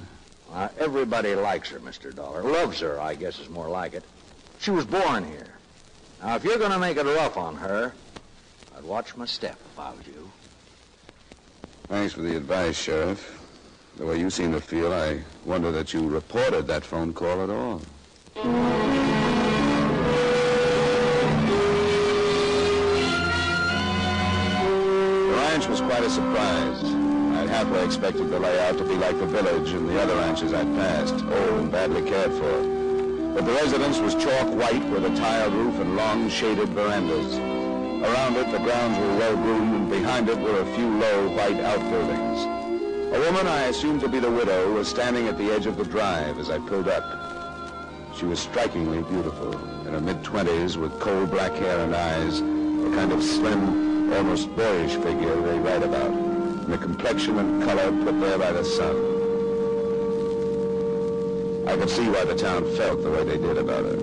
Uh, 0.51 0.69
everybody 0.79 1.35
likes 1.35 1.69
her, 1.69 1.79
Mr. 1.79 2.15
Dollar. 2.15 2.41
Loves 2.43 2.79
her, 2.79 2.99
I 2.99 3.15
guess 3.15 3.39
is 3.39 3.49
more 3.49 3.69
like 3.69 3.93
it. 3.93 4.03
She 4.59 4.71
was 4.71 4.85
born 4.85 5.25
here. 5.25 5.47
Now, 6.21 6.35
if 6.35 6.43
you're 6.43 6.57
going 6.57 6.71
to 6.71 6.79
make 6.79 6.97
it 6.97 7.05
rough 7.05 7.37
on 7.37 7.55
her, 7.57 7.93
I'd 8.77 8.83
watch 8.83 9.15
my 9.15 9.25
step 9.25 9.57
if 9.73 9.79
I 9.79 9.91
was 9.91 10.07
you. 10.07 10.31
Thanks 11.87 12.13
for 12.13 12.21
the 12.21 12.35
advice, 12.37 12.77
Sheriff. 12.77 13.39
The 13.97 14.05
way 14.05 14.19
you 14.19 14.29
seem 14.29 14.51
to 14.53 14.61
feel, 14.61 14.93
I 14.93 15.19
wonder 15.45 15.71
that 15.71 15.93
you 15.93 16.07
reported 16.07 16.67
that 16.67 16.85
phone 16.85 17.13
call 17.13 17.43
at 17.43 17.49
all. 17.49 17.81
Ranch 26.01 26.17
was 26.17 26.33
quite 26.33 26.55
a 26.55 26.75
surprise. 26.75 26.83
I'd 27.37 27.49
halfway 27.49 27.85
expected 27.85 28.29
the 28.29 28.39
layout 28.39 28.77
to 28.77 28.83
be 28.83 28.95
like 28.95 29.17
the 29.19 29.25
village 29.25 29.71
and 29.71 29.87
the 29.87 30.01
other 30.01 30.15
ranches 30.15 30.53
I'd 30.53 30.73
passed, 30.75 31.13
old 31.13 31.59
and 31.59 31.71
badly 31.71 32.01
cared 32.01 32.31
for. 32.33 33.33
But 33.33 33.45
the 33.45 33.53
residence 33.53 33.99
was 33.99 34.15
chalk 34.15 34.47
white 34.55 34.83
with 34.89 35.05
a 35.05 35.15
tiled 35.15 35.53
roof 35.53 35.79
and 35.79 35.95
long 35.95 36.29
shaded 36.29 36.69
verandas. 36.69 37.37
Around 37.37 38.35
it, 38.37 38.51
the 38.51 38.57
grounds 38.59 38.97
were 38.97 39.17
well 39.17 39.35
groomed, 39.35 39.75
and 39.75 39.89
behind 39.89 40.29
it 40.29 40.39
were 40.39 40.59
a 40.59 40.75
few 40.75 40.89
low 40.89 41.29
white 41.35 41.59
outbuildings. 41.59 42.45
A 43.15 43.19
woman 43.19 43.47
I 43.47 43.65
assumed 43.65 44.01
to 44.01 44.07
be 44.07 44.19
the 44.19 44.31
widow 44.31 44.73
was 44.73 44.87
standing 44.87 45.27
at 45.27 45.37
the 45.37 45.51
edge 45.51 45.67
of 45.67 45.77
the 45.77 45.85
drive 45.85 46.39
as 46.39 46.49
I 46.49 46.57
pulled 46.59 46.87
up. 46.87 47.03
She 48.17 48.25
was 48.25 48.39
strikingly 48.39 49.03
beautiful, 49.03 49.53
in 49.85 49.93
her 49.93 50.01
mid-twenties 50.01 50.77
with 50.77 50.99
coal 50.99 51.25
black 51.27 51.53
hair 51.53 51.79
and 51.79 51.95
eyes, 51.95 52.39
a 52.39 52.95
kind 52.95 53.11
of 53.11 53.23
slim, 53.23 53.90
almost 54.13 54.53
boyish 54.55 54.95
figure 54.95 55.35
they 55.41 55.59
write 55.59 55.83
about, 55.83 56.11
and 56.11 56.73
a 56.73 56.77
complexion 56.77 57.37
and 57.39 57.63
color 57.63 57.91
put 58.03 58.19
there 58.19 58.37
by 58.37 58.51
the 58.51 58.63
sun. 58.63 58.95
I 61.67 61.77
could 61.77 61.89
see 61.89 62.07
why 62.09 62.25
the 62.25 62.35
town 62.35 62.63
felt 62.75 63.01
the 63.03 63.09
way 63.11 63.23
they 63.23 63.37
did 63.37 63.57
about 63.57 63.85
her. 63.85 63.97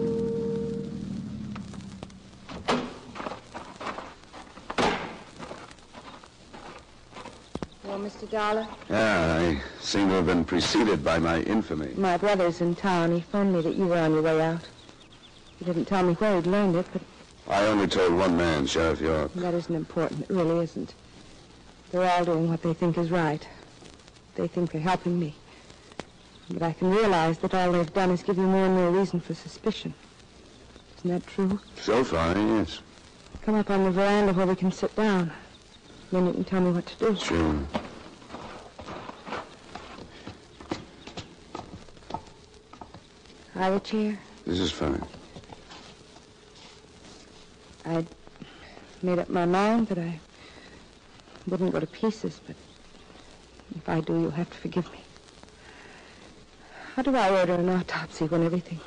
Well, 7.84 7.98
Mr. 7.98 8.30
Dollar, 8.30 8.66
Yeah, 8.90 9.38
I 9.40 9.62
seem 9.82 10.08
to 10.08 10.14
have 10.16 10.26
been 10.26 10.44
preceded 10.44 11.04
by 11.04 11.18
my 11.18 11.40
infamy. 11.42 11.92
my 11.96 12.16
brother's 12.16 12.60
in 12.60 12.74
town. 12.74 13.12
He 13.12 13.20
phoned 13.20 13.52
me 13.54 13.60
that 13.62 13.76
you 13.76 13.86
were 13.86 13.98
on 13.98 14.12
your 14.12 14.22
way 14.22 14.40
out. 14.40 14.60
He 15.58 15.64
didn't 15.64 15.86
tell 15.86 16.02
me 16.04 16.14
where 16.14 16.36
he'd 16.36 16.46
learned 16.46 16.76
it, 16.76 16.86
but 16.92 17.02
I 17.48 17.64
only 17.66 17.86
told 17.86 18.12
one 18.12 18.36
man, 18.36 18.66
Sheriff 18.66 19.00
York. 19.00 19.32
that 19.34 19.54
isn't 19.54 19.74
important. 19.74 20.22
It 20.22 20.30
really 20.30 20.64
isn't. 20.64 20.94
They're 21.90 22.08
all 22.08 22.24
doing 22.24 22.50
what 22.50 22.62
they 22.62 22.74
think 22.74 22.98
is 22.98 23.10
right. 23.10 23.46
They 24.34 24.46
think 24.46 24.70
they're 24.70 24.82
helping 24.82 25.18
me. 25.18 25.34
But 26.50 26.62
I 26.62 26.72
can 26.74 26.90
realize 26.90 27.38
that 27.38 27.54
all 27.54 27.72
they've 27.72 27.92
done 27.92 28.10
is 28.10 28.22
give 28.22 28.36
you 28.36 28.42
more 28.46 28.66
and 28.66 28.74
more 28.74 28.90
reason 28.90 29.20
for 29.20 29.32
suspicion. 29.34 29.94
Isn't 30.98 31.10
that 31.10 31.26
true? 31.26 31.58
So 31.80 32.04
far, 32.04 32.36
yes. 32.36 32.80
Come 33.42 33.54
up 33.54 33.70
on 33.70 33.84
the 33.84 33.90
veranda 33.90 34.34
where 34.34 34.46
we 34.46 34.54
can 34.54 34.70
sit 34.70 34.94
down. 34.94 35.32
Then 36.12 36.26
you 36.26 36.32
can 36.34 36.44
tell 36.44 36.60
me 36.60 36.72
what 36.72 36.86
to 36.86 36.98
do. 36.98 37.16
Sure. 37.16 37.58
Have 43.54 43.74
a 43.74 43.80
chair. 43.80 44.18
This 44.44 44.60
is 44.60 44.70
fine. 44.70 45.02
I'd 47.88 48.06
made 49.02 49.18
up 49.18 49.30
my 49.30 49.46
mind 49.46 49.88
that 49.88 49.98
I 49.98 50.20
wouldn't 51.46 51.72
go 51.72 51.80
to 51.80 51.86
pieces, 51.86 52.38
but 52.46 52.54
if 53.74 53.88
I 53.88 54.00
do, 54.00 54.20
you'll 54.20 54.30
have 54.30 54.50
to 54.50 54.56
forgive 54.58 54.92
me. 54.92 55.00
How 56.94 57.02
do 57.02 57.16
I 57.16 57.30
order 57.30 57.54
an 57.54 57.68
autopsy 57.70 58.26
when 58.26 58.44
everything... 58.44 58.80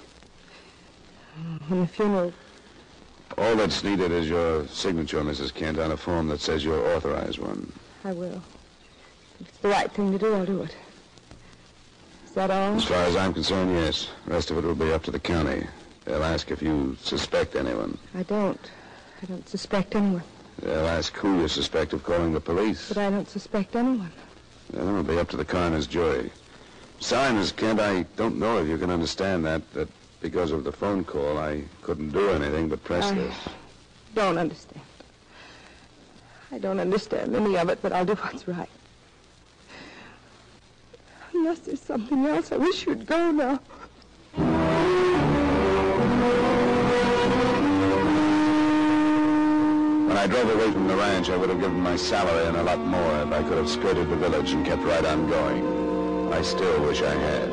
When 1.67 1.81
the 1.81 1.87
funeral... 1.87 2.31
All 3.37 3.55
that's 3.55 3.83
needed 3.83 4.11
is 4.11 4.29
your 4.29 4.67
signature, 4.67 5.21
Mrs. 5.21 5.51
Kent, 5.53 5.79
on 5.79 5.91
a 5.91 5.97
form 5.97 6.27
that 6.27 6.41
says 6.41 6.63
you're 6.63 6.95
authorized 6.95 7.39
one. 7.39 7.71
I 8.03 8.11
will. 8.11 8.41
If 9.39 9.47
it's 9.47 9.57
the 9.59 9.69
right 9.69 9.91
thing 9.91 10.11
to 10.11 10.19
do, 10.19 10.35
I'll 10.35 10.45
do 10.45 10.61
it. 10.61 10.75
Is 12.25 12.33
that 12.33 12.51
all? 12.51 12.75
As 12.75 12.83
far 12.83 13.03
as 13.03 13.15
I'm 13.15 13.33
concerned, 13.33 13.71
yes. 13.71 14.09
The 14.25 14.33
rest 14.33 14.51
of 14.51 14.57
it 14.57 14.63
will 14.63 14.75
be 14.75 14.91
up 14.91 15.03
to 15.03 15.11
the 15.11 15.19
county. 15.19 15.65
They'll 16.05 16.23
ask 16.23 16.51
if 16.51 16.61
you 16.61 16.97
suspect 17.01 17.55
anyone. 17.55 17.97
I 18.13 18.23
don't. 18.23 18.59
I 19.21 19.25
don't 19.27 19.47
suspect 19.47 19.95
anyone. 19.95 20.23
They'll 20.61 20.87
ask 20.87 21.15
who 21.15 21.41
you 21.41 21.47
suspect 21.47 21.93
of 21.93 22.03
calling 22.03 22.33
the 22.33 22.39
police. 22.39 22.87
But 22.87 22.97
I 22.97 23.09
don't 23.09 23.29
suspect 23.29 23.75
anyone. 23.75 24.11
Then 24.71 24.87
it'll 24.87 25.03
be 25.03 25.19
up 25.19 25.29
to 25.29 25.37
the 25.37 25.45
coroner's 25.45 25.87
jury. 25.87 26.31
Sorry, 26.99 27.33
Miss 27.33 27.51
Kent, 27.51 27.79
I 27.79 28.03
don't 28.15 28.37
know 28.37 28.59
if 28.59 28.67
you 28.67 28.77
can 28.77 28.89
understand 28.89 29.45
that, 29.45 29.71
that 29.73 29.89
because 30.21 30.51
of 30.51 30.63
the 30.63 30.71
phone 30.71 31.03
call, 31.03 31.37
I 31.37 31.63
couldn't 31.81 32.11
do 32.11 32.29
anything 32.29 32.69
but 32.69 32.83
press 32.83 33.05
I- 33.05 33.15
this. 33.15 33.35
Don't 34.13 34.37
understand. 34.37 34.81
I 36.51 36.57
don't 36.57 36.79
understand 36.79 37.33
any 37.35 37.57
of 37.57 37.69
it, 37.69 37.79
but 37.81 37.93
I'll 37.93 38.05
do 38.05 38.13
what's 38.15 38.47
right. 38.47 38.69
Unless 41.33 41.59
there's 41.59 41.81
something 41.81 42.25
else, 42.25 42.51
I 42.51 42.57
wish 42.57 42.85
you'd 42.85 43.05
go 43.05 43.31
now. 43.31 43.59
I 50.21 50.27
drove 50.27 50.53
away 50.53 50.71
from 50.71 50.87
the 50.87 50.95
ranch, 50.95 51.31
I 51.31 51.35
would 51.35 51.49
have 51.49 51.59
given 51.59 51.79
my 51.79 51.95
salary 51.95 52.45
and 52.45 52.55
a 52.55 52.61
lot 52.61 52.77
more 52.77 53.21
if 53.23 53.31
I 53.31 53.41
could 53.41 53.57
have 53.57 53.67
skirted 53.67 54.07
the 54.07 54.15
village 54.17 54.51
and 54.51 54.63
kept 54.63 54.83
right 54.83 55.03
on 55.03 55.27
going. 55.27 56.31
I 56.31 56.43
still 56.43 56.79
wish 56.83 57.01
I 57.01 57.15
had. 57.15 57.49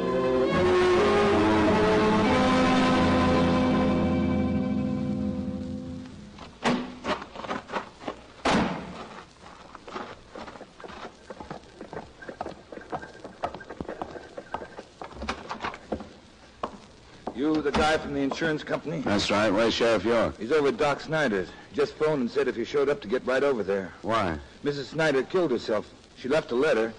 You 17.35 17.63
the 17.63 17.71
guy 17.71 17.97
from 17.97 18.13
the 18.13 18.21
insurance 18.21 18.63
company? 18.63 19.01
That's 19.01 19.31
right. 19.31 19.49
Where's 19.49 19.73
Sheriff 19.73 20.05
York? 20.05 20.39
He's 20.39 20.53
over 20.53 20.69
at 20.69 20.77
Doc 20.77 21.01
Snyder's. 21.01 21.49
Just 21.79 21.95
phoned 21.95 22.23
and 22.23 22.29
said 22.29 22.49
if 22.49 22.57
you 22.57 22.65
showed 22.65 22.89
up 22.89 23.01
to 23.03 23.07
get 23.07 23.25
right 23.25 23.45
over 23.45 23.63
there. 23.63 23.93
Why? 24.03 24.37
Mrs. 24.65 24.87
Snyder 24.87 25.23
killed 25.23 25.53
herself. 25.53 25.89
She 26.17 26.29
left 26.29 26.51
a 26.51 26.57
letter. 26.57 26.93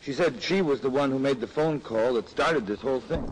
She 0.00 0.12
said 0.12 0.40
she 0.40 0.62
was 0.62 0.80
the 0.80 0.88
one 0.88 1.10
who 1.10 1.18
made 1.18 1.40
the 1.40 1.48
phone 1.48 1.80
call 1.80 2.14
that 2.14 2.28
started 2.28 2.68
this 2.68 2.80
whole 2.80 3.00
thing. 3.00 3.24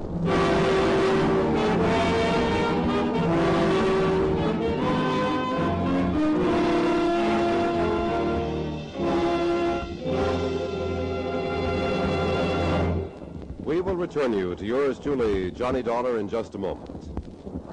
We 13.65 13.81
will 13.81 13.95
return 13.95 14.33
you 14.33 14.57
to 14.57 14.67
yours 14.67 14.99
truly, 14.99 15.53
Johnny 15.53 15.85
Dollar, 15.85 16.19
in 16.19 16.29
just 16.29 16.57
a 16.57 16.59
moment. 16.59 17.14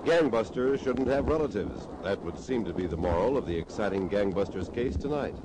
Gangbusters 0.03 0.79
shouldn't 0.79 1.08
have 1.10 1.27
relatives. 1.27 1.88
That 2.01 2.24
would 2.24 2.39
seem 2.39 2.65
to 2.65 2.74
be 2.74 2.88
the 2.88 2.98
moral 2.98 3.38
of 3.38 3.46
the 3.46 3.55
exciting 3.55 4.10
Gangbusters 4.10 4.74
case 4.74 4.96
tonight. 4.96 5.36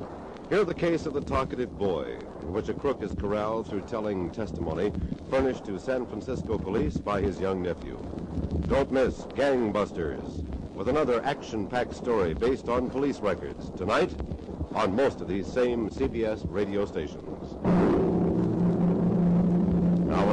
Hear 0.49 0.65
the 0.65 0.73
case 0.73 1.05
of 1.05 1.13
the 1.13 1.21
talkative 1.21 1.77
boy, 1.77 2.19
in 2.41 2.53
which 2.55 2.71
a 2.71 2.75
crook 2.75 3.03
is 3.03 3.13
corralled 3.13 3.67
through 3.67 3.83
telling 3.83 4.31
testimony 4.31 4.93
furnished 5.29 5.67
to 5.67 5.79
San 5.79 6.07
Francisco 6.07 6.57
police 6.57 6.97
by 6.97 7.21
his 7.21 7.39
young 7.39 7.63
nephew. 7.63 7.99
Don't 8.69 8.91
miss 8.91 9.27
Gangbusters, 9.35 10.47
with 10.75 10.89
another 10.89 11.23
action-packed 11.23 11.95
story 11.95 12.33
based 12.33 12.71
on 12.71 12.89
police 12.89 13.21
records, 13.21 13.71
tonight 13.77 14.15
on 14.75 14.97
most 14.97 15.21
of 15.21 15.29
these 15.29 15.47
same 15.47 15.91
CBS 15.91 16.47
radio 16.49 16.87
stations. 16.87 17.36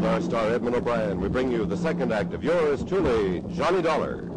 With 0.03 0.11
our 0.11 0.21
star 0.21 0.49
Edmund 0.49 0.75
O'Brien, 0.75 1.21
we 1.21 1.29
bring 1.29 1.49
you 1.51 1.65
the 1.65 1.77
second 1.77 2.11
act 2.11 2.33
of 2.33 2.43
yours 2.43 2.83
truly, 2.83 3.41
Johnny 3.53 3.81
Dollar. 3.81 4.29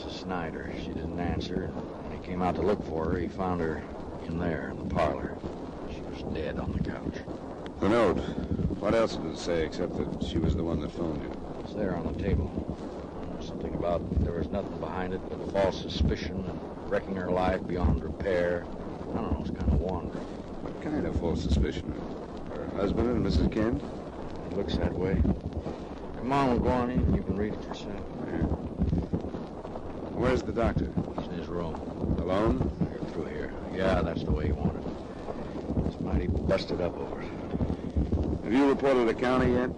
Mrs. 0.00 0.22
Snyder. 0.22 0.72
She 0.80 0.88
didn't 0.88 1.20
answer, 1.20 1.66
when 1.66 2.18
he 2.18 2.26
came 2.26 2.42
out 2.42 2.54
to 2.54 2.62
look 2.62 2.82
for 2.86 3.10
her, 3.10 3.18
he 3.18 3.28
found 3.28 3.60
her 3.60 3.82
in 4.26 4.38
there, 4.38 4.70
in 4.70 4.88
the 4.88 4.94
parlor. 4.94 5.36
She 5.90 6.00
was 6.02 6.22
dead 6.34 6.58
on 6.58 6.72
the 6.72 6.80
couch. 6.80 7.18
The 7.80 7.88
note. 7.88 8.18
What 8.78 8.94
else 8.94 9.16
did 9.16 9.30
it 9.30 9.36
say 9.36 9.62
except 9.62 9.96
that 9.96 10.22
she 10.22 10.38
was 10.38 10.56
the 10.56 10.64
one 10.64 10.80
that 10.80 10.90
phoned 10.90 11.22
you? 11.22 11.30
It's 11.62 11.74
there 11.74 11.94
on 11.96 12.10
the 12.10 12.22
table. 12.22 12.50
Something 13.40 13.74
about 13.74 14.00
there 14.24 14.32
was 14.32 14.48
nothing 14.48 14.78
behind 14.78 15.12
it 15.12 15.20
but 15.28 15.38
a 15.38 15.50
false 15.50 15.82
suspicion 15.82 16.46
and 16.48 16.90
wrecking 16.90 17.16
her 17.16 17.30
life 17.30 17.66
beyond 17.66 18.02
repair. 18.02 18.64
I 19.02 19.04
don't 19.04 19.14
know, 19.14 19.38
it's 19.40 19.50
kind 19.50 19.70
of 19.70 19.80
wandering. 19.80 20.24
What 20.62 20.80
kind 20.80 21.06
of 21.06 21.14
false 21.16 21.42
suspicion? 21.42 21.92
Her 22.54 22.66
husband 22.80 23.10
and 23.10 23.26
Mrs. 23.26 23.52
Kent? 23.52 23.82
It 24.46 24.56
looks 24.56 24.76
that 24.76 24.94
way. 24.94 25.20
Come 26.16 26.32
on, 26.32 26.50
we'll 26.50 26.58
go 26.58 26.70
on 26.70 26.90
in. 26.90 27.14
You 27.14 27.22
can 27.22 27.36
read 27.36 27.52
it 27.52 27.62
yourself. 27.64 28.00
Where's 30.20 30.42
the 30.42 30.52
doctor? 30.52 30.92
He's 31.16 31.28
in 31.28 31.38
his 31.38 31.46
room. 31.46 31.74
Alone? 32.20 32.58
Through 33.10 33.24
here. 33.24 33.54
Yeah, 33.72 34.02
that's 34.02 34.22
the 34.22 34.30
way 34.30 34.44
he 34.48 34.52
wanted 34.52 34.84
it. 34.86 35.90
He's 35.90 35.98
mighty 36.02 36.26
busted 36.26 36.82
up 36.82 36.94
over 37.00 37.22
it. 37.22 37.28
Have 38.44 38.52
you 38.52 38.68
reported 38.68 39.08
the 39.08 39.14
county 39.14 39.54
yet? 39.54 39.70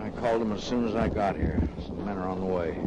I 0.00 0.10
called 0.10 0.40
him 0.40 0.52
as 0.52 0.62
soon 0.62 0.86
as 0.86 0.94
I 0.94 1.08
got 1.08 1.34
here. 1.34 1.60
Some 1.84 2.04
men 2.04 2.16
are 2.16 2.28
on 2.28 2.38
the 2.38 2.46
way. 2.46 2.78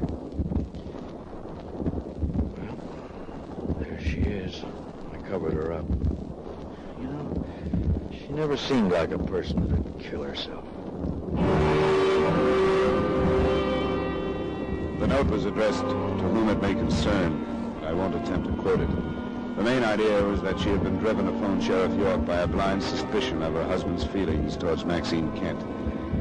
Well, 3.57 3.75
there 3.81 3.99
she 3.99 4.21
is. 4.21 4.63
I 5.13 5.17
covered 5.27 5.51
her 5.51 5.73
up. 5.73 5.85
You 6.97 7.07
know, 7.07 7.45
she 8.09 8.29
never 8.29 8.55
seemed 8.55 8.93
like 8.93 9.11
a 9.11 9.19
person 9.19 9.67
that'd 9.67 9.99
kill 10.09 10.23
herself. 10.23 10.70
Note 15.11 15.27
was 15.27 15.43
addressed 15.43 15.81
to 15.81 15.93
whom 16.33 16.47
it 16.47 16.61
may 16.61 16.73
concern. 16.73 17.45
I 17.85 17.91
won't 17.91 18.15
attempt 18.15 18.47
to 18.47 18.53
quote 18.61 18.79
it. 18.79 18.89
The 19.57 19.63
main 19.63 19.83
idea 19.83 20.23
was 20.23 20.41
that 20.41 20.57
she 20.57 20.69
had 20.69 20.83
been 20.83 20.99
driven 20.99 21.27
phone 21.41 21.59
Sheriff 21.59 21.93
York 21.99 22.25
by 22.25 22.37
a 22.37 22.47
blind 22.47 22.81
suspicion 22.81 23.41
of 23.41 23.53
her 23.53 23.65
husband's 23.65 24.05
feelings 24.05 24.55
towards 24.55 24.85
Maxine 24.85 25.29
Kent. 25.37 25.59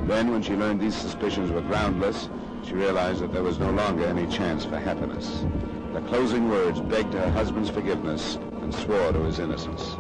Then, 0.09 0.33
when 0.33 0.43
she 0.43 0.57
learned 0.57 0.81
these 0.81 0.97
suspicions 0.97 1.53
were 1.53 1.61
groundless, 1.61 2.29
she 2.65 2.73
realized 2.73 3.23
that 3.23 3.33
there 3.33 3.45
was 3.45 3.61
no 3.61 3.71
longer 3.71 4.07
any 4.07 4.27
chance 4.27 4.65
for 4.65 4.79
happiness. 4.79 5.45
The 5.93 6.01
closing 6.03 6.49
words 6.49 6.81
begged 6.81 7.15
her 7.15 7.31
husband's 7.31 7.71
forgiveness 7.71 8.39
and 8.63 8.75
swore 8.75 9.13
to 9.13 9.21
his 9.21 9.39
innocence. 9.39 9.95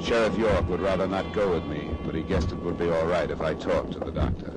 Sheriff 0.00 0.36
York 0.36 0.68
would 0.68 0.80
rather 0.80 1.06
not 1.06 1.32
go 1.32 1.50
with 1.50 1.64
me, 1.64 1.90
but 2.04 2.14
he 2.14 2.22
guessed 2.22 2.52
it 2.52 2.56
would 2.56 2.76
be 2.76 2.90
all 2.90 3.06
right 3.06 3.30
if 3.30 3.40
I 3.40 3.54
talked 3.54 3.92
to 3.92 4.00
the 4.00 4.12
doctor. 4.12 4.52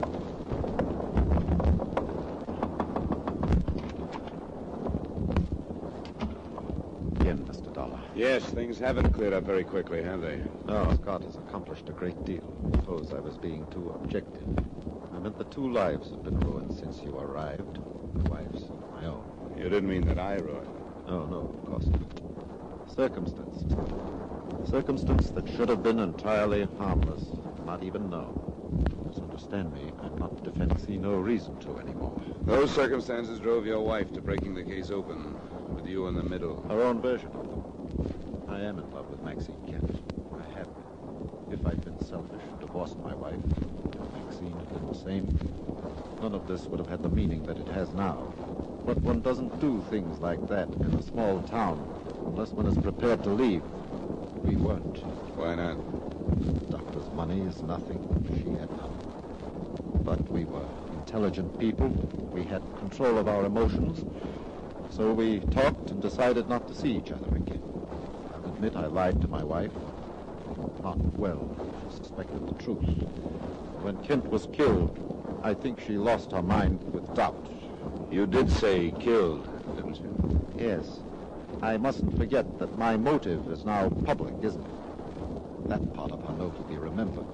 Again, 7.27 7.45
Mr. 7.45 7.73
Dollar. 7.73 8.06
Yes, 8.17 8.43
things 8.45 8.79
haven't 8.79 9.13
cleared 9.13 9.33
up 9.33 9.43
very 9.43 9.63
quickly, 9.63 10.01
have 10.01 10.21
they? 10.21 10.41
No, 10.65 10.91
Scott 11.03 11.21
has 11.21 11.37
accomplished 11.37 11.87
a 11.87 11.91
great 11.91 12.25
deal. 12.25 12.41
Suppose 12.73 13.13
I 13.13 13.19
was 13.19 13.37
being 13.37 13.63
too 13.69 13.91
objective. 13.91 14.57
I 15.13 15.19
meant 15.19 15.37
the 15.37 15.43
two 15.43 15.71
lives 15.71 16.09
have 16.09 16.23
been 16.23 16.39
ruined 16.39 16.73
since 16.73 16.99
you 17.03 17.15
arrived. 17.15 17.77
The 18.15 18.27
wives 18.27 18.63
my 18.91 19.05
own. 19.05 19.23
You 19.55 19.69
didn't 19.69 19.87
mean 19.87 20.07
that 20.07 20.17
I 20.17 20.33
ruined 20.37 20.67
Oh, 21.07 21.27
no, 21.27 21.41
of 21.41 21.65
course 21.69 21.85
not. 21.85 22.89
Circumstance. 22.95 23.63
Circumstance 24.67 25.29
that 25.29 25.47
should 25.49 25.69
have 25.69 25.83
been 25.83 25.99
entirely 25.99 26.67
harmless. 26.79 27.23
Not 27.67 27.83
even 27.83 28.09
known. 28.09 28.33
Misunderstand 29.07 29.71
me. 29.71 29.91
I'm 30.01 30.17
not 30.17 30.43
defending. 30.43 30.79
See 30.79 30.97
no 30.97 31.13
reason 31.17 31.55
to 31.59 31.77
anymore. 31.77 32.19
Those 32.45 32.71
circumstances 32.71 33.39
drove 33.39 33.67
your 33.67 33.81
wife 33.81 34.11
to 34.13 34.21
breaking 34.21 34.55
the 34.55 34.63
case 34.63 34.89
open, 34.89 35.37
with 35.75 35.85
you 35.85 36.07
in 36.07 36.15
the 36.15 36.23
middle. 36.23 36.63
Her 36.67 36.81
own 36.81 36.99
version 36.99 37.29
of 37.35 37.47
them. 37.47 37.76
I 38.49 38.61
am 38.61 38.79
in 38.79 38.89
love 38.91 39.09
with 39.09 39.21
Maxine 39.23 39.61
Kent. 39.69 39.91
I 40.39 40.57
have 40.57 40.67
been. 40.77 41.59
If 41.59 41.65
I'd 41.65 41.83
been 41.83 41.99
selfish, 41.99 42.41
and 42.49 42.59
divorced 42.59 42.97
my 42.99 43.13
wife, 43.13 43.39
if 43.93 44.13
Maxine 44.13 44.57
had 44.57 44.73
been 44.73 44.87
the 44.87 44.95
same, 44.95 45.37
none 46.21 46.33
of 46.33 46.47
this 46.47 46.65
would 46.67 46.79
have 46.79 46.87
had 46.87 47.03
the 47.03 47.09
meaning 47.09 47.43
that 47.43 47.59
it 47.59 47.67
has 47.69 47.93
now. 47.93 48.33
But 48.85 49.01
one 49.01 49.21
doesn't 49.21 49.59
do 49.59 49.81
things 49.81 50.21
like 50.21 50.45
that 50.47 50.69
in 50.69 50.93
a 50.93 51.01
small 51.03 51.41
town 51.41 51.85
unless 52.25 52.51
one 52.51 52.67
is 52.67 52.77
prepared 52.77 53.21
to 53.23 53.31
leave. 53.31 53.63
We 54.43 54.55
weren't. 54.55 54.99
Why 55.35 55.55
not? 55.55 55.77
The 56.39 56.77
doctor's 56.77 57.11
money 57.11 57.41
is 57.41 57.61
nothing. 57.63 58.01
She 58.29 58.57
had 58.57 58.71
none. 58.77 58.97
But 60.03 60.21
we 60.29 60.45
were 60.45 60.67
intelligent 60.93 61.57
people. 61.59 61.89
We 62.33 62.43
had 62.43 62.63
control 62.77 63.17
of 63.17 63.27
our 63.27 63.45
emotions. 63.45 64.05
So 64.89 65.11
we 65.11 65.39
talked 65.39 65.91
and 65.91 66.01
decided 66.01 66.47
not 66.47 66.65
to 66.67 66.75
see 66.75 66.91
each 66.91 67.11
other 67.11 67.27
again. 67.35 67.76
Admit 68.57 68.75
I 68.75 68.87
lied 68.87 69.21
to 69.21 69.27
my 69.27 69.43
wife. 69.43 69.71
Not 70.81 70.97
well. 71.19 71.47
She 71.83 71.95
suspected 71.95 72.47
the 72.47 72.55
truth. 72.55 72.87
When 73.83 73.97
Kent 73.97 74.31
was 74.31 74.47
killed, 74.51 74.97
I 75.43 75.53
think 75.53 75.79
she 75.79 75.95
lost 75.95 76.31
her 76.31 76.41
mind 76.41 76.83
with 76.91 77.13
doubt. 77.13 77.37
You 78.09 78.25
did 78.25 78.49
say 78.49 78.95
killed, 78.97 79.47
didn't 79.75 79.99
you? 80.01 80.41
Yes. 80.57 81.01
I 81.61 81.77
mustn't 81.77 82.17
forget 82.17 82.57
that 82.57 82.75
my 82.79 82.97
motive 82.97 83.47
is 83.47 83.63
now 83.63 83.89
public, 84.05 84.33
isn't 84.41 84.65
it? 84.65 85.69
That 85.69 85.93
part 85.93 86.11
of 86.11 86.23
her 86.23 86.33
note 86.33 86.57
will 86.57 86.65
be 86.65 86.79
remembered. 86.79 87.27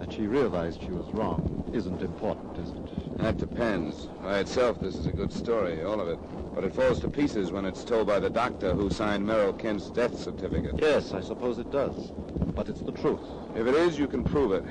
That 0.00 0.12
she 0.12 0.26
realized 0.26 0.82
she 0.82 0.92
was 0.92 1.14
wrong 1.14 1.64
isn't 1.72 2.02
important, 2.02 2.58
is 2.58 2.72
it? 2.72 3.01
That 3.22 3.38
depends. 3.38 4.06
By 4.20 4.40
itself, 4.40 4.80
this 4.80 4.96
is 4.96 5.06
a 5.06 5.12
good 5.12 5.32
story, 5.32 5.84
all 5.84 6.00
of 6.00 6.08
it. 6.08 6.18
But 6.56 6.64
it 6.64 6.74
falls 6.74 6.98
to 7.00 7.08
pieces 7.08 7.52
when 7.52 7.64
it's 7.64 7.84
told 7.84 8.08
by 8.08 8.18
the 8.18 8.28
doctor 8.28 8.74
who 8.74 8.90
signed 8.90 9.24
Merrill 9.24 9.52
Kent's 9.52 9.90
death 9.90 10.18
certificate. 10.18 10.74
Yes, 10.80 11.12
I 11.12 11.20
suppose 11.20 11.58
it 11.58 11.70
does. 11.70 12.10
But 12.56 12.68
it's 12.68 12.80
the 12.80 12.90
truth. 12.90 13.20
If 13.54 13.68
it 13.68 13.76
is, 13.76 13.96
you 13.96 14.08
can 14.08 14.24
prove 14.24 14.50
it. 14.50 14.64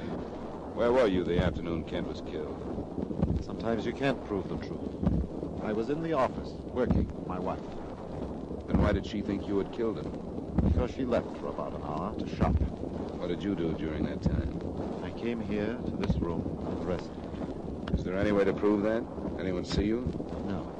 Where 0.75 0.91
were 0.91 1.07
you 1.07 1.23
the 1.23 1.39
afternoon 1.39 1.85
Kent 1.85 2.09
was 2.09 2.19
killed? 2.29 3.39
Sometimes 3.45 3.85
you 3.85 3.93
can't 3.93 4.21
prove 4.25 4.49
the 4.49 4.57
truth. 4.57 5.63
I 5.63 5.71
was 5.71 5.89
in 5.89 6.03
the 6.03 6.11
office, 6.11 6.49
working 6.73 7.07
with 7.07 7.27
my 7.27 7.39
wife. 7.39 7.61
Then 8.67 8.81
why 8.81 8.91
did 8.91 9.05
she 9.05 9.21
think 9.21 9.47
you 9.47 9.59
had 9.59 9.71
killed 9.71 9.97
him? 9.97 10.11
Because 10.61 10.91
she 10.91 11.05
left 11.05 11.37
for 11.37 11.47
about 11.47 11.73
an 11.73 11.83
hour 11.83 12.13
to 12.19 12.27
shop. 12.35 12.55
What 13.17 13.29
did 13.29 13.41
you 13.41 13.55
do 13.55 13.73
during 13.75 14.03
that 14.07 14.21
time? 14.21 14.59
I 15.05 15.11
came 15.11 15.39
here 15.39 15.77
to 15.85 15.91
this 15.91 16.17
room 16.17 16.41
and 16.69 16.85
rested. 16.85 17.30
Is 17.93 18.03
there 18.03 18.17
any 18.17 18.31
way 18.31 18.43
to 18.43 18.53
prove 18.53 18.83
that? 18.83 19.03
Anyone 19.39 19.65
see 19.65 19.83
you? 19.83 20.01
No. 20.47 20.71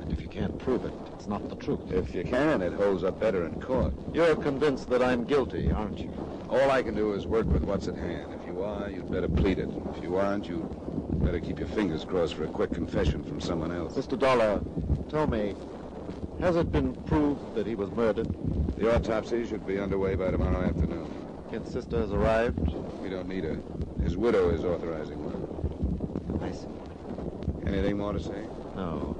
And 0.00 0.12
if 0.12 0.20
you 0.20 0.28
can't 0.28 0.58
prove 0.58 0.84
it, 0.84 0.92
it's 1.14 1.26
not 1.26 1.48
the 1.48 1.56
truth. 1.56 1.92
If 1.92 2.14
you 2.14 2.24
can, 2.24 2.62
it 2.62 2.72
holds 2.72 3.04
up 3.04 3.18
better 3.20 3.46
in 3.46 3.60
court. 3.60 3.92
You're 4.12 4.36
convinced 4.36 4.90
that 4.90 5.02
I'm 5.02 5.24
guilty, 5.24 5.70
aren't 5.70 5.98
you? 5.98 6.10
All 6.50 6.70
I 6.70 6.82
can 6.82 6.94
do 6.94 7.12
is 7.14 7.26
work 7.26 7.46
with 7.46 7.62
what's 7.62 7.88
at 7.88 7.96
hand. 7.96 8.34
If 8.40 8.46
you 8.46 8.62
are, 8.62 8.90
you'd 8.90 9.10
better 9.10 9.28
plead 9.28 9.58
it. 9.58 9.68
If 9.96 10.02
you 10.02 10.16
aren't, 10.16 10.46
you'd 10.46 10.68
better 11.24 11.40
keep 11.40 11.58
your 11.58 11.68
fingers 11.68 12.04
crossed 12.04 12.34
for 12.34 12.44
a 12.44 12.48
quick 12.48 12.72
confession 12.72 13.22
from 13.22 13.40
someone 13.40 13.72
else. 13.72 13.94
Mr. 13.94 14.18
Dollar, 14.18 14.60
tell 15.08 15.26
me, 15.26 15.54
has 16.40 16.56
it 16.56 16.70
been 16.72 16.94
proved 17.04 17.54
that 17.54 17.66
he 17.66 17.74
was 17.74 17.90
murdered? 17.92 18.28
The 18.76 18.94
autopsy 18.94 19.46
should 19.46 19.66
be 19.66 19.78
underway 19.78 20.16
by 20.16 20.30
tomorrow 20.30 20.62
afternoon. 20.62 21.08
Kent's 21.50 21.72
sister 21.72 22.00
has 22.00 22.12
arrived? 22.12 22.58
We 23.00 23.08
don't 23.08 23.28
need 23.28 23.44
her. 23.44 23.58
His 24.02 24.16
widow 24.16 24.50
is 24.50 24.64
authorizing 24.64 25.24
one. 25.24 25.31
Anything 27.72 27.96
more 27.96 28.12
to 28.12 28.20
say? 28.20 28.46
No. 28.76 29.16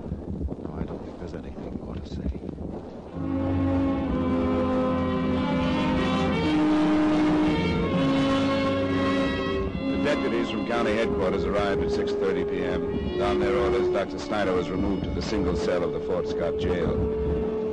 No, 0.63 0.75
I 0.79 0.85
don't 0.85 1.03
think 1.03 1.19
there's 1.19 1.33
anything 1.33 1.81
more 1.83 1.95
to 1.95 2.07
say. 2.07 2.21
The 9.91 10.05
deputies 10.05 10.51
from 10.51 10.67
county 10.67 10.93
headquarters 10.93 11.45
arrived 11.45 11.83
at 11.83 11.89
6.30 11.93 12.51
p.m. 12.51 13.23
On 13.23 13.41
their 13.41 13.57
orders, 13.57 13.89
Dr. 13.89 14.19
Snyder 14.19 14.53
was 14.53 14.69
removed 14.69 15.05
to 15.05 15.11
the 15.11 15.23
single 15.23 15.57
cell 15.57 15.83
of 15.83 15.95
the 15.95 16.01
Fort 16.01 16.29
Scott 16.29 16.59
jail. 16.59 16.95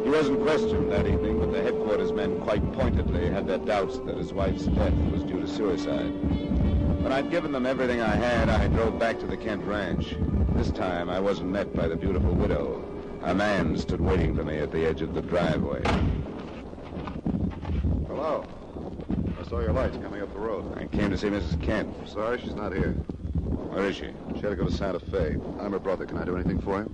He 0.05 0.09
wasn't 0.09 0.41
questioned 0.43 0.89
that 0.93 1.05
evening, 1.05 1.41
but 1.41 1.51
the 1.51 1.61
headquarters 1.61 2.13
men 2.13 2.39
quite 2.39 2.63
pointedly 2.71 3.29
had 3.29 3.47
their 3.47 3.57
doubts 3.57 3.99
that 3.99 4.15
his 4.15 4.31
wife's 4.31 4.63
death 4.67 4.95
was 5.11 5.25
due 5.25 5.41
to 5.41 5.47
suicide. 5.47 6.13
When 7.03 7.11
I'd 7.11 7.29
given 7.29 7.51
them 7.51 7.65
everything 7.65 7.99
I 7.99 8.15
had, 8.15 8.47
I 8.47 8.69
drove 8.69 8.97
back 8.97 9.19
to 9.19 9.27
the 9.27 9.35
Kent 9.35 9.65
Ranch. 9.65 10.15
This 10.55 10.71
time, 10.71 11.09
I 11.09 11.19
wasn't 11.19 11.51
met 11.51 11.73
by 11.75 11.87
the 11.87 11.95
beautiful 11.95 12.31
widow. 12.33 12.83
A 13.23 13.33
man 13.33 13.77
stood 13.77 14.01
waiting 14.01 14.35
for 14.35 14.43
me 14.43 14.57
at 14.57 14.71
the 14.71 14.85
edge 14.85 15.01
of 15.01 15.13
the 15.13 15.21
driveway. 15.21 15.81
Hello. 18.07 18.45
I 19.39 19.47
saw 19.47 19.59
your 19.59 19.73
lights 19.73 19.97
coming 19.97 20.21
up 20.21 20.33
the 20.33 20.39
road. 20.39 20.77
I 20.77 20.85
came 20.87 21.09
to 21.11 21.17
see 21.17 21.27
Mrs. 21.27 21.61
Kent. 21.61 21.89
Sorry, 22.07 22.39
she's 22.41 22.55
not 22.55 22.73
here. 22.73 22.91
Where 23.71 23.85
is 23.85 23.95
she? 23.95 24.09
She 24.35 24.41
had 24.41 24.49
to 24.49 24.55
go 24.55 24.65
to 24.65 24.71
Santa 24.71 24.99
Fe. 24.99 25.37
I'm 25.59 25.71
her 25.71 25.79
brother. 25.79 26.05
Can 26.05 26.17
I 26.17 26.25
do 26.25 26.35
anything 26.35 26.59
for 26.59 26.79
you? 26.79 26.89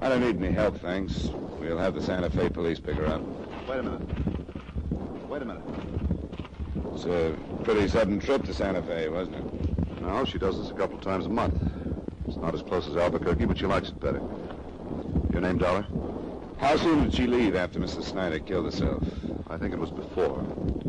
I 0.00 0.08
don't 0.08 0.20
need 0.20 0.36
any 0.42 0.54
help, 0.54 0.80
thanks. 0.80 1.28
We'll 1.58 1.78
have 1.78 1.94
the 1.94 2.02
Santa 2.02 2.30
Fe 2.30 2.48
police 2.48 2.80
pick 2.80 2.96
her 2.96 3.06
up. 3.06 3.20
Wait 3.68 3.80
a 3.80 3.82
minute. 3.82 5.28
Wait 5.28 5.42
a 5.42 5.44
minute. 5.44 5.62
It's 6.94 7.04
a 7.04 7.36
pretty 7.64 7.88
sudden 7.88 8.20
trip 8.20 8.44
to 8.44 8.54
Santa 8.54 8.82
Fe, 8.82 9.08
wasn't 9.08 9.36
it? 9.36 10.00
No, 10.00 10.24
she 10.24 10.38
does 10.38 10.58
this 10.58 10.70
a 10.70 10.74
couple 10.74 10.96
of 10.96 11.02
times 11.02 11.26
a 11.26 11.28
month. 11.28 11.60
It's 12.30 12.38
not 12.38 12.54
as 12.54 12.62
close 12.62 12.86
as 12.86 12.96
Albuquerque, 12.96 13.44
but 13.44 13.58
she 13.58 13.66
likes 13.66 13.88
it 13.88 13.98
better. 13.98 14.22
Your 15.32 15.40
name, 15.40 15.58
Dollar? 15.58 15.84
How 16.60 16.76
soon 16.76 17.02
did 17.02 17.12
she 17.12 17.26
leave 17.26 17.56
after 17.56 17.80
Mrs. 17.80 18.04
Snyder 18.04 18.38
killed 18.38 18.66
herself? 18.66 19.02
I 19.48 19.56
think 19.56 19.72
it 19.72 19.80
was 19.80 19.90
before. 19.90 20.40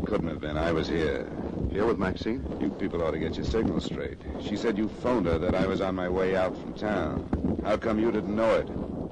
Couldn't 0.06 0.28
have 0.28 0.40
been. 0.40 0.56
I 0.56 0.70
was 0.70 0.86
here. 0.86 1.28
Here 1.72 1.84
with 1.84 1.98
Maxine? 1.98 2.46
You 2.60 2.70
people 2.70 3.02
ought 3.02 3.10
to 3.10 3.18
get 3.18 3.34
your 3.34 3.44
signals 3.44 3.86
straight. 3.86 4.18
She 4.40 4.56
said 4.56 4.78
you 4.78 4.86
phoned 4.86 5.26
her 5.26 5.36
that 5.38 5.56
I 5.56 5.66
was 5.66 5.80
on 5.80 5.96
my 5.96 6.08
way 6.08 6.36
out 6.36 6.56
from 6.56 6.74
town. 6.74 7.60
How 7.64 7.76
come 7.76 7.98
you 7.98 8.12
didn't 8.12 8.36
know 8.36 8.54
it? 8.54 8.68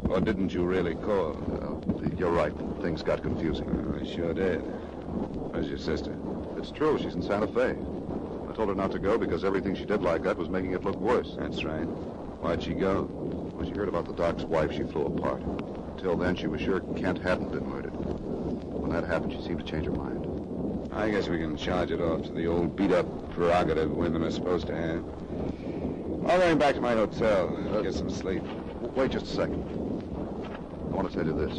Or 0.08 0.20
didn't 0.20 0.54
you 0.54 0.62
really 0.62 0.94
call? 0.94 1.30
Uh, 1.32 2.06
you're 2.16 2.30
right. 2.30 2.52
Things 2.80 3.02
got 3.02 3.22
confusing. 3.22 3.68
Oh, 3.68 4.00
I 4.00 4.04
sure 4.04 4.32
did. 4.32 4.60
Where's 5.50 5.68
your 5.68 5.78
sister? 5.78 6.16
It's 6.56 6.70
true. 6.70 6.96
She's 6.96 7.16
in 7.16 7.22
Santa 7.22 7.48
Fe. 7.48 7.74
I 8.48 8.52
told 8.52 8.68
her 8.68 8.76
not 8.76 8.92
to 8.92 9.00
go 9.00 9.18
because 9.18 9.44
everything 9.44 9.74
she 9.74 9.84
did 9.84 10.02
like 10.02 10.22
that 10.22 10.36
was 10.36 10.48
making 10.48 10.74
it 10.74 10.84
look 10.84 10.96
worse. 10.96 11.34
That's 11.36 11.64
right. 11.64 11.88
Why'd 12.40 12.62
she 12.62 12.72
go? 12.72 13.02
When 13.02 13.68
she 13.68 13.74
heard 13.74 13.88
about 13.88 14.06
the 14.06 14.14
doc's 14.14 14.44
wife, 14.44 14.72
she 14.72 14.82
flew 14.84 15.04
apart. 15.06 15.42
Until 15.42 16.16
then, 16.16 16.34
she 16.34 16.46
was 16.46 16.62
sure 16.62 16.80
Kent 16.96 17.18
hadn't 17.18 17.52
been 17.52 17.68
murdered. 17.68 17.92
When 17.92 18.90
that 18.92 19.04
happened, 19.04 19.34
she 19.34 19.42
seemed 19.42 19.60
to 19.60 19.64
change 19.66 19.84
her 19.84 19.92
mind. 19.92 20.90
I 20.90 21.10
guess 21.10 21.28
we 21.28 21.38
can 21.38 21.54
charge 21.56 21.90
it 21.90 22.00
off 22.00 22.22
to 22.24 22.32
the 22.32 22.46
old 22.46 22.74
beat-up 22.76 23.06
prerogative 23.32 23.90
women 23.90 24.22
are 24.22 24.30
supposed 24.30 24.66
to 24.68 24.74
have. 24.74 25.04
I'll 26.26 26.38
going 26.38 26.58
back 26.58 26.74
to 26.76 26.80
my 26.80 26.94
hotel. 26.94 27.54
Uh, 27.74 27.82
get 27.82 27.92
some 27.92 28.08
sleep. 28.08 28.42
Wait 28.96 29.10
just 29.10 29.26
a 29.26 29.28
second. 29.28 29.62
I 30.90 30.94
want 30.94 31.10
to 31.10 31.14
tell 31.14 31.26
you 31.26 31.34
this. 31.34 31.58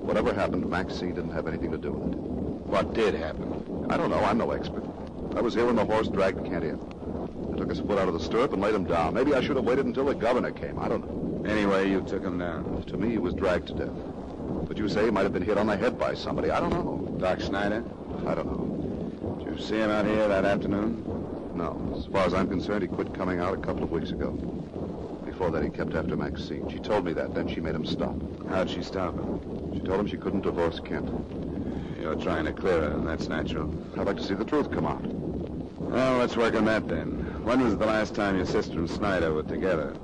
Whatever 0.00 0.32
happened, 0.32 0.68
Maxine 0.70 1.14
didn't 1.14 1.32
have 1.32 1.48
anything 1.48 1.72
to 1.72 1.78
do 1.78 1.92
with 1.92 2.12
it. 2.12 2.18
What 2.18 2.94
did 2.94 3.14
happen? 3.14 3.86
I 3.90 3.96
don't 3.96 4.10
know. 4.10 4.22
I'm 4.24 4.38
no 4.38 4.52
expert. 4.52 4.84
I 5.34 5.40
was 5.40 5.54
here 5.54 5.66
when 5.66 5.76
the 5.76 5.84
horse 5.84 6.06
dragged 6.06 6.44
Kent 6.44 6.64
in. 6.64 6.91
I 7.62 7.64
took 7.64 7.76
his 7.76 7.86
foot 7.86 7.96
out 7.96 8.08
of 8.08 8.14
the 8.14 8.20
stirrup 8.20 8.52
and 8.54 8.60
laid 8.60 8.74
him 8.74 8.82
down. 8.82 9.14
Maybe 9.14 9.34
I 9.34 9.40
should 9.40 9.54
have 9.54 9.64
waited 9.64 9.86
until 9.86 10.06
the 10.06 10.16
governor 10.16 10.50
came. 10.50 10.80
I 10.80 10.88
don't 10.88 11.06
know. 11.06 11.48
Anyway, 11.48 11.88
you 11.88 12.00
took 12.00 12.24
him 12.24 12.36
down. 12.36 12.82
To 12.88 12.96
me, 12.96 13.10
he 13.10 13.18
was 13.18 13.34
dragged 13.34 13.68
to 13.68 13.74
death. 13.74 14.66
But 14.66 14.78
you 14.78 14.88
say 14.88 15.04
he 15.04 15.12
might 15.12 15.22
have 15.22 15.32
been 15.32 15.44
hit 15.44 15.56
on 15.56 15.68
the 15.68 15.76
head 15.76 15.96
by 15.96 16.14
somebody. 16.14 16.50
I 16.50 16.58
don't 16.58 16.70
know. 16.70 17.16
Doc 17.20 17.40
Snyder? 17.40 17.84
I 18.26 18.34
don't 18.34 18.46
know. 18.46 19.38
Did 19.44 19.56
you 19.56 19.64
see 19.64 19.76
him 19.76 19.92
out 19.92 20.06
here 20.06 20.26
that 20.26 20.44
afternoon? 20.44 21.04
No. 21.54 21.94
As 21.96 22.06
far 22.06 22.26
as 22.26 22.34
I'm 22.34 22.48
concerned, 22.48 22.82
he 22.82 22.88
quit 22.88 23.14
coming 23.14 23.38
out 23.38 23.54
a 23.54 23.60
couple 23.60 23.84
of 23.84 23.92
weeks 23.92 24.10
ago. 24.10 24.32
Before 25.24 25.52
that, 25.52 25.62
he 25.62 25.70
kept 25.70 25.94
after 25.94 26.16
Maxine. 26.16 26.68
She 26.68 26.80
told 26.80 27.04
me 27.04 27.12
that. 27.12 27.32
Then 27.32 27.46
she 27.46 27.60
made 27.60 27.76
him 27.76 27.86
stop. 27.86 28.16
How'd 28.48 28.70
she 28.70 28.82
stop 28.82 29.14
him? 29.14 29.72
She 29.72 29.78
told 29.78 30.00
him 30.00 30.08
she 30.08 30.16
couldn't 30.16 30.40
divorce 30.40 30.80
Kent. 30.80 31.08
You're 32.00 32.16
trying 32.16 32.44
to 32.46 32.52
clear 32.52 32.80
her, 32.80 32.88
and 32.88 33.06
that's 33.06 33.28
natural. 33.28 33.72
I'd 33.96 34.06
like 34.08 34.16
to 34.16 34.24
see 34.24 34.34
the 34.34 34.44
truth 34.44 34.72
come 34.72 34.84
out. 34.84 35.06
Well, 35.92 36.16
let's 36.16 36.36
work 36.36 36.54
on 36.54 36.64
that 36.64 36.88
then. 36.88 37.21
When 37.44 37.64
was 37.64 37.76
the 37.76 37.86
last 37.86 38.14
time 38.14 38.36
your 38.36 38.46
sister 38.46 38.78
and 38.78 38.88
Snyder 38.88 39.32
were 39.34 39.42
together? 39.42 39.96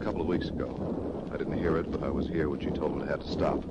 A 0.00 0.04
couple 0.04 0.20
of 0.20 0.26
weeks 0.26 0.48
ago. 0.48 0.76
I 1.32 1.36
didn't 1.36 1.56
hear 1.56 1.76
it, 1.76 1.88
but 1.92 2.02
I 2.02 2.10
was 2.10 2.26
here 2.26 2.48
when 2.48 2.58
she 2.58 2.72
told 2.72 2.92
him 2.92 3.02
it 3.02 3.08
had 3.08 3.20
to 3.20 3.28
stop. 3.28 3.62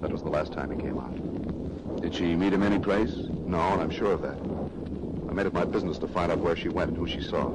That 0.00 0.12
was 0.12 0.22
the 0.22 0.28
last 0.28 0.52
time 0.52 0.70
he 0.70 0.76
came 0.76 0.96
out. 0.96 1.12
Did 2.00 2.14
she 2.14 2.36
meet 2.36 2.52
him 2.52 2.62
any 2.62 2.78
place? 2.78 3.10
No, 3.46 3.58
and 3.58 3.82
I'm 3.82 3.90
sure 3.90 4.12
of 4.12 4.22
that. 4.22 4.38
I 5.28 5.32
made 5.32 5.46
it 5.46 5.54
my 5.54 5.64
business 5.64 5.98
to 5.98 6.06
find 6.06 6.30
out 6.30 6.38
where 6.38 6.54
she 6.54 6.68
went 6.68 6.90
and 6.90 6.96
who 6.96 7.08
she 7.08 7.20
saw. 7.20 7.50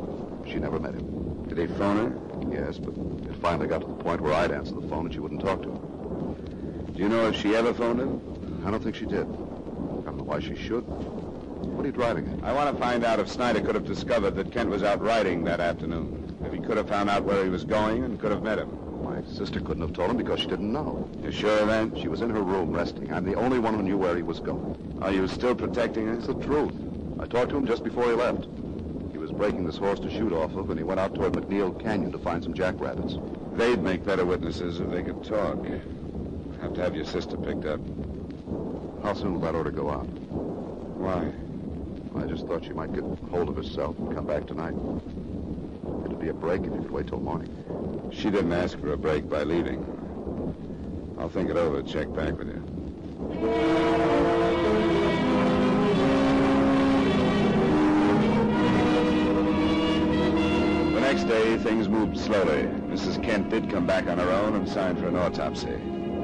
She 0.45 0.59
never 0.59 0.77
met 0.77 0.93
him. 0.95 1.07
Did 1.47 1.57
he 1.57 1.67
phone 1.67 1.95
her? 1.95 2.19
Yes, 2.51 2.77
but 2.77 2.93
it 3.29 3.35
finally 3.37 3.67
got 3.67 3.79
to 3.81 3.87
the 3.87 4.03
point 4.03 4.19
where 4.19 4.33
I'd 4.33 4.51
answer 4.51 4.75
the 4.75 4.81
phone 4.81 5.05
and 5.05 5.13
she 5.13 5.21
wouldn't 5.21 5.39
talk 5.39 5.61
to 5.63 5.69
him. 5.69 5.79
Do 6.97 7.01
you 7.01 7.07
know 7.07 7.27
if 7.29 7.37
she 7.37 7.55
ever 7.55 7.73
phoned 7.73 8.01
him? 8.01 8.21
I 8.65 8.71
don't 8.71 8.83
think 8.83 8.97
she 8.97 9.05
did. 9.05 9.25
I 10.01 10.09
don't 10.09 10.17
know 10.17 10.25
why 10.25 10.39
she 10.39 10.55
should. 10.55 10.85
What 11.63 11.83
are 11.83 11.87
you 11.87 11.93
driving 11.93 12.27
at? 12.27 12.43
I 12.43 12.53
want 12.53 12.75
to 12.75 12.79
find 12.79 13.03
out 13.03 13.19
if 13.19 13.29
Snyder 13.29 13.61
could 13.61 13.75
have 13.75 13.85
discovered 13.85 14.31
that 14.31 14.51
Kent 14.51 14.69
was 14.69 14.83
out 14.83 15.01
riding 15.01 15.43
that 15.45 15.59
afternoon. 15.59 16.35
If 16.43 16.53
he 16.53 16.59
could 16.59 16.77
have 16.77 16.87
found 16.87 17.09
out 17.09 17.23
where 17.23 17.43
he 17.43 17.49
was 17.49 17.63
going 17.63 18.03
and 18.03 18.19
could 18.19 18.31
have 18.31 18.43
met 18.43 18.59
him. 18.59 18.77
My 19.03 19.21
sister 19.23 19.59
couldn't 19.59 19.81
have 19.81 19.93
told 19.93 20.11
him 20.11 20.17
because 20.17 20.39
she 20.39 20.47
didn't 20.47 20.71
know. 20.71 21.09
You 21.23 21.31
sure 21.31 21.59
of 21.59 21.67
that? 21.67 21.99
She 21.99 22.07
was 22.07 22.21
in 22.21 22.29
her 22.29 22.41
room 22.41 22.71
resting. 22.71 23.11
I'm 23.13 23.25
the 23.25 23.35
only 23.35 23.59
one 23.59 23.73
who 23.75 23.83
knew 23.83 23.97
where 23.97 24.15
he 24.15 24.21
was 24.23 24.39
going. 24.39 24.99
Are 25.01 25.11
you 25.11 25.27
still 25.27 25.55
protecting 25.55 26.07
her? 26.07 26.13
It's 26.13 26.27
the 26.27 26.33
truth. 26.35 26.73
I 27.19 27.25
talked 27.25 27.49
to 27.49 27.57
him 27.57 27.65
just 27.65 27.83
before 27.83 28.05
he 28.05 28.13
left. 28.13 28.47
He 29.11 29.17
was 29.17 29.31
breaking 29.31 29.65
this 29.65 29.77
horse 29.77 29.99
to 29.99 30.09
shoot 30.09 30.33
off 30.33 30.55
of, 30.55 30.69
and 30.69 30.79
he 30.79 30.83
went 30.83 30.99
out 30.99 31.13
toward 31.13 31.33
McNeil 31.33 31.79
Canyon 31.81 32.11
to 32.11 32.19
find 32.19 32.43
some 32.43 32.53
jackrabbits. 32.53 33.17
They'd 33.53 33.81
make 33.81 34.03
better 34.03 34.25
witnesses 34.25 34.79
if 34.79 34.89
they 34.89 35.03
could 35.03 35.23
talk. 35.23 35.63
Have 36.61 36.73
to 36.73 36.81
have 36.81 36.95
your 36.95 37.05
sister 37.05 37.37
picked 37.37 37.65
up. 37.65 37.79
How 39.03 39.13
soon 39.13 39.33
will 39.33 39.41
that 39.41 39.55
order 39.55 39.71
go 39.71 39.89
out? 39.89 40.05
Why? 40.05 41.31
I 42.15 42.25
just 42.25 42.45
thought 42.45 42.63
she 42.63 42.73
might 42.73 42.93
get 42.93 43.03
hold 43.29 43.49
of 43.49 43.55
herself 43.55 43.97
and 43.97 44.13
come 44.13 44.25
back 44.25 44.45
tonight. 44.45 44.75
It'd 46.05 46.19
be 46.19 46.29
a 46.29 46.33
break 46.33 46.61
if 46.61 46.73
you 46.73 46.79
could 46.81 46.91
wait 46.91 47.07
till 47.07 47.19
morning. 47.19 47.49
She 48.11 48.29
didn't 48.29 48.51
ask 48.51 48.77
for 48.79 48.93
a 48.93 48.97
break 48.97 49.29
by 49.29 49.43
leaving. 49.43 49.85
I'll 51.17 51.29
think 51.29 51.49
it 51.49 51.55
over, 51.55 51.79
and 51.79 51.87
check 51.87 52.11
back 52.13 52.37
with 52.37 52.47
you. 52.47 52.61
The 60.93 60.99
next 60.99 61.23
day, 61.25 61.57
things 61.57 61.87
moved 61.87 62.17
slowly. 62.19 62.63
Mrs. 62.89 63.21
Kent 63.23 63.49
did 63.49 63.69
come 63.69 63.85
back 63.85 64.07
on 64.07 64.17
her 64.17 64.29
own 64.29 64.55
and 64.55 64.67
signed 64.67 64.99
for 64.99 65.07
an 65.07 65.15
autopsy. 65.15 65.75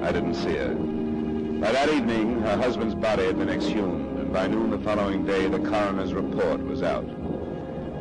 I 0.02 0.12
didn't 0.12 0.36
see 0.36 0.56
her. 0.56 0.74
By 0.74 1.72
that 1.72 1.90
evening, 1.90 2.42
her 2.42 2.58
husband's 2.58 2.96
body 2.96 3.26
had 3.26 3.38
been 3.38 3.50
exhumed, 3.50 4.07
and 4.28 4.34
by 4.34 4.46
noon 4.46 4.70
the 4.70 4.80
following 4.80 5.26
day, 5.26 5.48
the 5.48 5.58
coroner's 5.58 6.14
report 6.14 6.62
was 6.62 6.84
out. 6.84 7.08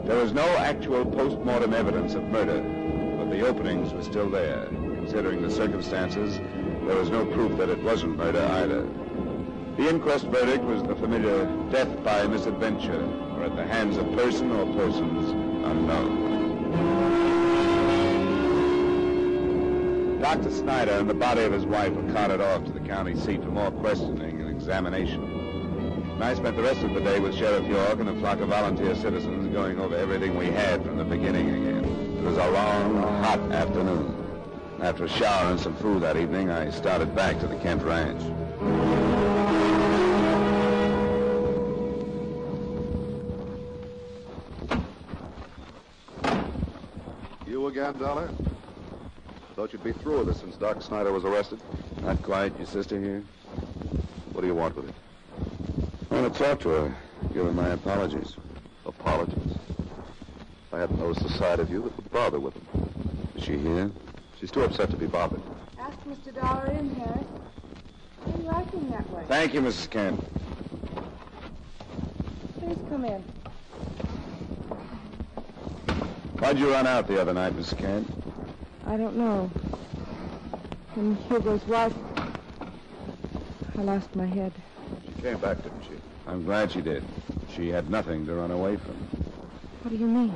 There 0.05 0.17
was 0.17 0.33
no 0.33 0.45
actual 0.57 1.05
post-mortem 1.05 1.73
evidence 1.73 2.15
of 2.15 2.25
murder, 2.25 2.62
but 3.17 3.31
the 3.31 3.47
openings 3.47 3.93
were 3.93 4.03
still 4.03 4.29
there. 4.29 4.67
Considering 4.67 5.41
the 5.41 5.51
circumstances, 5.51 6.39
there 6.85 6.97
was 6.97 7.11
no 7.11 7.25
proof 7.27 7.57
that 7.59 7.69
it 7.69 7.81
wasn't 7.81 8.17
murder 8.17 8.43
either. 8.43 8.89
The 9.77 9.89
inquest 9.89 10.27
verdict 10.27 10.65
was 10.65 10.83
the 10.83 10.97
familiar 10.97 11.47
death 11.71 12.03
by 12.03 12.27
misadventure, 12.27 13.05
or 13.37 13.45
at 13.45 13.55
the 13.55 13.65
hands 13.65 13.97
of 13.97 14.12
person 14.17 14.51
or 14.51 14.67
persons 14.75 15.31
unknown. 15.65 16.27
Dr. 20.21 20.51
Snyder 20.51 20.91
and 20.91 21.09
the 21.09 21.15
body 21.15 21.45
of 21.45 21.53
his 21.53 21.67
wife 21.67 21.93
were 21.93 22.12
carted 22.12 22.41
off 22.41 22.65
to 22.65 22.73
the 22.73 22.81
county 22.81 23.15
seat 23.15 23.45
for 23.45 23.51
more 23.51 23.71
questioning 23.71 24.41
and 24.41 24.51
examination. 24.51 25.36
And 26.16 26.24
I 26.24 26.33
spent 26.35 26.57
the 26.57 26.62
rest 26.62 26.83
of 26.83 26.94
the 26.94 27.00
day 27.00 27.20
with 27.20 27.37
Sheriff 27.37 27.66
York 27.66 28.00
and 28.00 28.09
a 28.09 28.14
flock 28.20 28.40
of 28.40 28.48
volunteer 28.48 28.94
citizens 28.94 29.52
going 29.52 29.79
over 29.79 29.94
everything 29.94 30.35
we 30.35 30.46
had 30.46 30.83
from 30.83 30.96
the 30.96 31.05
beginning 31.05 31.50
again. 31.50 31.85
It 31.85 32.22
was 32.24 32.38
a 32.38 32.50
long, 32.52 33.02
hot 33.22 33.38
afternoon. 33.52 34.16
After 34.81 35.05
a 35.05 35.09
shower 35.11 35.50
and 35.50 35.61
some 35.61 35.76
food 35.76 36.02
that 36.05 36.16
evening, 36.16 36.48
I 36.48 36.70
started 36.70 37.14
back 37.14 37.38
to 37.40 37.46
the 37.46 37.57
Kent 37.57 37.83
Ranch. 37.83 38.22
You 47.46 47.66
again, 47.66 47.98
Dollar? 47.98 48.31
Thought 49.55 49.74
you'd 49.74 49.85
be 49.85 49.92
through 49.92 50.20
with 50.20 50.31
us 50.31 50.40
since 50.40 50.57
Doc 50.57 50.81
Snyder 50.81 51.12
was 51.12 51.26
arrested. 51.26 51.61
Not 52.00 52.22
quite. 52.22 52.57
Your 52.57 52.66
sister 52.66 52.98
here? 52.98 53.22
What 54.33 54.40
do 54.40 54.46
you 54.46 54.55
want 54.55 54.74
with 54.76 54.86
it? 54.86 54.86
I 56.16 56.20
want 56.22 56.33
to 56.33 56.42
talk 56.42 56.61
to 56.61 56.68
her. 56.70 56.96
Give 57.35 57.44
her 57.44 57.52
my 57.52 57.68
apologies. 57.68 58.37
Apologies. 58.87 59.52
I 60.72 60.79
hadn't 60.79 60.98
noticed 60.98 61.26
the 61.26 61.33
side 61.35 61.61
of 61.61 61.70
you 61.70 61.83
that 61.83 61.94
would 61.94 62.11
bother 62.11 62.40
with 62.40 62.55
them. 62.55 62.88
Is 63.37 63.44
she 63.44 63.59
here? 63.59 63.90
She's 64.40 64.50
too 64.50 64.62
upset 64.62 64.88
to 64.92 64.96
be 64.96 65.05
bothered. 65.05 65.42
Ask 65.79 65.98
Mr. 66.05 66.35
Dollar 66.35 66.68
in, 66.68 66.94
Harris. 66.94 67.26
Why 68.24 68.33
are 68.33 68.42
you 68.42 68.64
acting 68.64 68.90
that 68.92 69.11
way? 69.11 69.24
Thank 69.29 69.52
you, 69.52 69.61
Mrs. 69.61 69.90
Kent. 69.90 70.24
Please 72.61 72.79
come 72.88 73.05
in. 73.05 73.20
Why'd 76.38 76.59
you 76.59 76.70
run 76.72 76.87
out 76.87 77.09
the 77.09 77.20
other 77.20 77.35
night, 77.35 77.52
Mrs. 77.52 77.76
Kent? 77.76 78.11
I 78.87 78.96
don't 78.96 79.18
know. 79.18 79.50
When 80.94 81.14
Hugo's 81.29 81.66
wife, 81.66 81.92
I 83.76 83.83
lost 83.83 84.16
my 84.16 84.24
head. 84.24 84.55
She 85.16 85.22
came 85.22 85.38
back, 85.38 85.62
didn't 85.62 85.83
she? 85.83 85.96
I'm 86.26 86.44
glad 86.44 86.70
she 86.72 86.81
did. 86.81 87.02
She 87.55 87.68
had 87.68 87.90
nothing 87.90 88.26
to 88.26 88.35
run 88.35 88.50
away 88.50 88.76
from. 88.76 88.94
What 89.83 89.90
do 89.90 89.96
you 89.96 90.07
mean? 90.07 90.33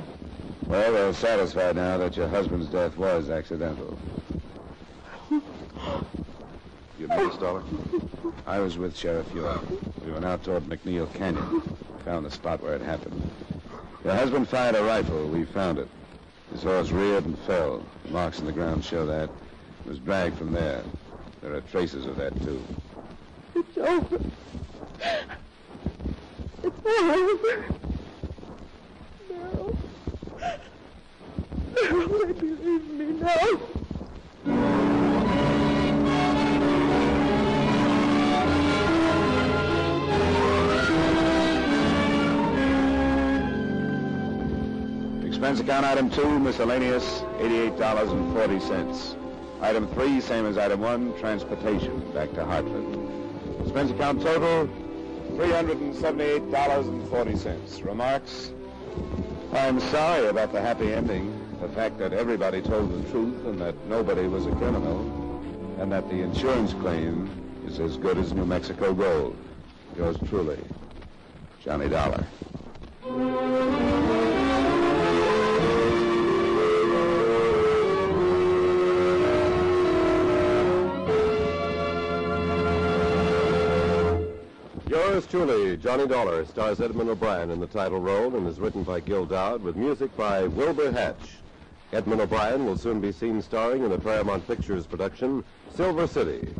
Well, 0.67 0.91
we're 0.91 1.13
satisfied 1.13 1.75
now 1.75 1.97
that 1.97 2.15
your 2.15 2.27
husband's 2.27 2.67
death 2.67 2.97
was 2.97 3.29
accidental. 3.29 3.97
You 5.29 7.07
know 7.07 7.27
this, 7.27 7.37
Dollar? 7.37 7.63
I 8.45 8.59
was 8.59 8.77
with 8.77 8.95
Sheriff 8.97 9.31
York. 9.33 9.61
We 10.05 10.11
went 10.11 10.25
out 10.25 10.43
toward 10.43 10.63
McNeil 10.63 11.13
Canyon. 11.13 11.61
Found 12.05 12.25
the 12.25 12.31
spot 12.31 12.61
where 12.61 12.73
it 12.73 12.81
happened. 12.81 13.21
Your 14.03 14.13
husband 14.13 14.47
fired 14.47 14.75
a 14.75 14.83
rifle. 14.83 15.27
We 15.27 15.45
found 15.45 15.79
it. 15.79 15.87
His 16.51 16.63
horse 16.63 16.91
reared 16.91 17.25
and 17.25 17.37
fell. 17.39 17.83
Marks 18.09 18.39
in 18.39 18.45
the 18.45 18.51
ground 18.51 18.83
show 18.83 19.05
that. 19.05 19.29
It 19.85 19.89
was 19.89 19.99
dragged 19.99 20.37
from 20.37 20.53
there. 20.53 20.83
There 21.41 21.53
are 21.53 21.61
traces 21.61 22.05
of 22.05 22.17
that, 22.17 22.39
too. 22.41 22.61
It's 23.55 23.77
over. 23.77 24.19
It's 26.63 26.85
over. 26.85 27.65
No. 29.29 29.75
No, 31.73 32.25
they 32.25 32.33
believe 32.33 32.85
me 32.91 33.05
now. 33.19 33.59
Expense 45.25 45.59
account 45.59 45.85
item 45.85 46.09
two, 46.11 46.39
miscellaneous, 46.39 47.21
$88.40. 47.39 49.17
Item 49.61 49.87
three, 49.87 50.21
same 50.21 50.45
as 50.45 50.57
item 50.57 50.81
one, 50.81 51.17
transportation 51.19 52.11
back 52.13 52.31
to 52.33 52.45
Hartford. 52.45 52.85
Expense 53.61 53.91
account 53.91 54.21
total, 54.21 54.69
$378.40. 55.41 57.83
Remarks? 57.83 58.51
I'm 59.53 59.79
sorry 59.79 60.27
about 60.27 60.53
the 60.53 60.61
happy 60.61 60.93
ending. 60.93 61.35
The 61.59 61.67
fact 61.69 61.97
that 61.97 62.13
everybody 62.13 62.61
told 62.61 62.93
the 62.93 63.01
truth 63.09 63.43
and 63.45 63.59
that 63.59 63.73
nobody 63.87 64.27
was 64.27 64.45
a 64.45 64.51
criminal. 64.51 64.99
And 65.79 65.91
that 65.91 66.07
the 66.09 66.21
insurance 66.21 66.73
claim 66.73 67.27
is 67.65 67.79
as 67.79 67.97
good 67.97 68.19
as 68.19 68.33
New 68.33 68.45
Mexico 68.45 68.93
gold. 68.93 69.35
Yours 69.97 70.17
truly, 70.29 70.59
Johnny 71.63 71.89
Dollar. 71.89 72.23
Yours 85.11 85.27
truly, 85.27 85.75
Johnny 85.75 86.07
Dollar, 86.07 86.45
stars 86.45 86.79
Edmund 86.79 87.09
O'Brien 87.09 87.51
in 87.51 87.59
the 87.59 87.67
title 87.67 87.99
role 87.99 88.33
and 88.33 88.47
is 88.47 88.61
written 88.61 88.81
by 88.81 89.01
Gil 89.01 89.25
Doud 89.25 89.61
with 89.61 89.75
music 89.75 90.15
by 90.15 90.47
Wilbur 90.47 90.89
Hatch. 90.89 91.39
Edmund 91.91 92.21
O'Brien 92.21 92.65
will 92.65 92.77
soon 92.77 93.01
be 93.01 93.11
seen 93.11 93.41
starring 93.41 93.83
in 93.83 93.89
the 93.89 93.97
Paramount 93.97 94.47
Pictures 94.47 94.85
production 94.85 95.43
Silver 95.75 96.07
City. 96.07 96.55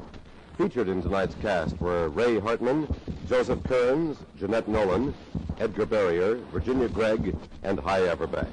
Featured 0.58 0.90
in 0.90 1.02
tonight's 1.02 1.36
cast 1.36 1.80
were 1.80 2.10
Ray 2.10 2.42
Hartman, 2.42 2.94
Joseph 3.26 3.64
Kearns, 3.64 4.18
Jeanette 4.38 4.68
Nolan, 4.68 5.14
Edgar 5.62 5.86
Barrier, 5.86 6.36
Virginia 6.52 6.90
Gregg, 6.90 7.34
and 7.64 7.80
Hy 7.80 8.02
Averback. 8.02 8.52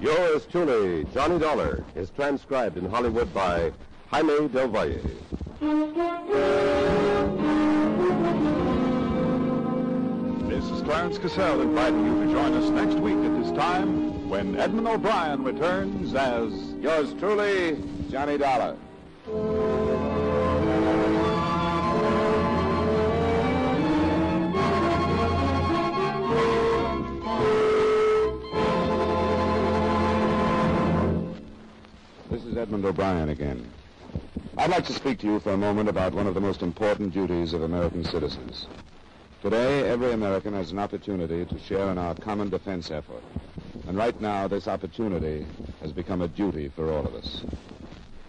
Yours 0.00 0.46
truly, 0.50 1.04
Johnny 1.12 1.38
Dollar, 1.38 1.84
is 1.96 2.08
transcribed 2.08 2.78
in 2.78 2.88
Hollywood 2.88 3.34
by 3.34 3.72
Jaime 4.10 4.48
Del 4.48 4.68
Valle. 4.68 5.02
Clarence 10.88 11.18
Cassell 11.18 11.60
inviting 11.60 12.02
you 12.02 12.24
to 12.24 12.32
join 12.32 12.54
us 12.54 12.70
next 12.70 12.94
week 12.94 13.18
at 13.18 13.42
this 13.42 13.52
time 13.52 14.26
when 14.26 14.58
Edmund 14.58 14.88
O'Brien 14.88 15.44
returns 15.44 16.14
as 16.14 16.50
Yours 16.80 17.12
truly, 17.18 17.76
Johnny 18.10 18.38
Dollar. 18.38 18.74
This 32.30 32.44
is 32.46 32.56
Edmund 32.56 32.86
O'Brien 32.86 33.28
again. 33.28 33.70
I'd 34.56 34.70
like 34.70 34.86
to 34.86 34.94
speak 34.94 35.18
to 35.18 35.26
you 35.26 35.38
for 35.38 35.52
a 35.52 35.58
moment 35.58 35.90
about 35.90 36.14
one 36.14 36.26
of 36.26 36.32
the 36.32 36.40
most 36.40 36.62
important 36.62 37.12
duties 37.12 37.52
of 37.52 37.60
American 37.60 38.06
citizens. 38.06 38.66
Today, 39.40 39.88
every 39.88 40.10
American 40.10 40.52
has 40.54 40.72
an 40.72 40.80
opportunity 40.80 41.44
to 41.44 41.58
share 41.60 41.92
in 41.92 41.96
our 41.96 42.12
common 42.16 42.50
defense 42.50 42.90
effort. 42.90 43.22
And 43.86 43.96
right 43.96 44.20
now, 44.20 44.48
this 44.48 44.66
opportunity 44.66 45.46
has 45.80 45.92
become 45.92 46.22
a 46.22 46.28
duty 46.28 46.70
for 46.74 46.92
all 46.92 47.06
of 47.06 47.14
us. 47.14 47.44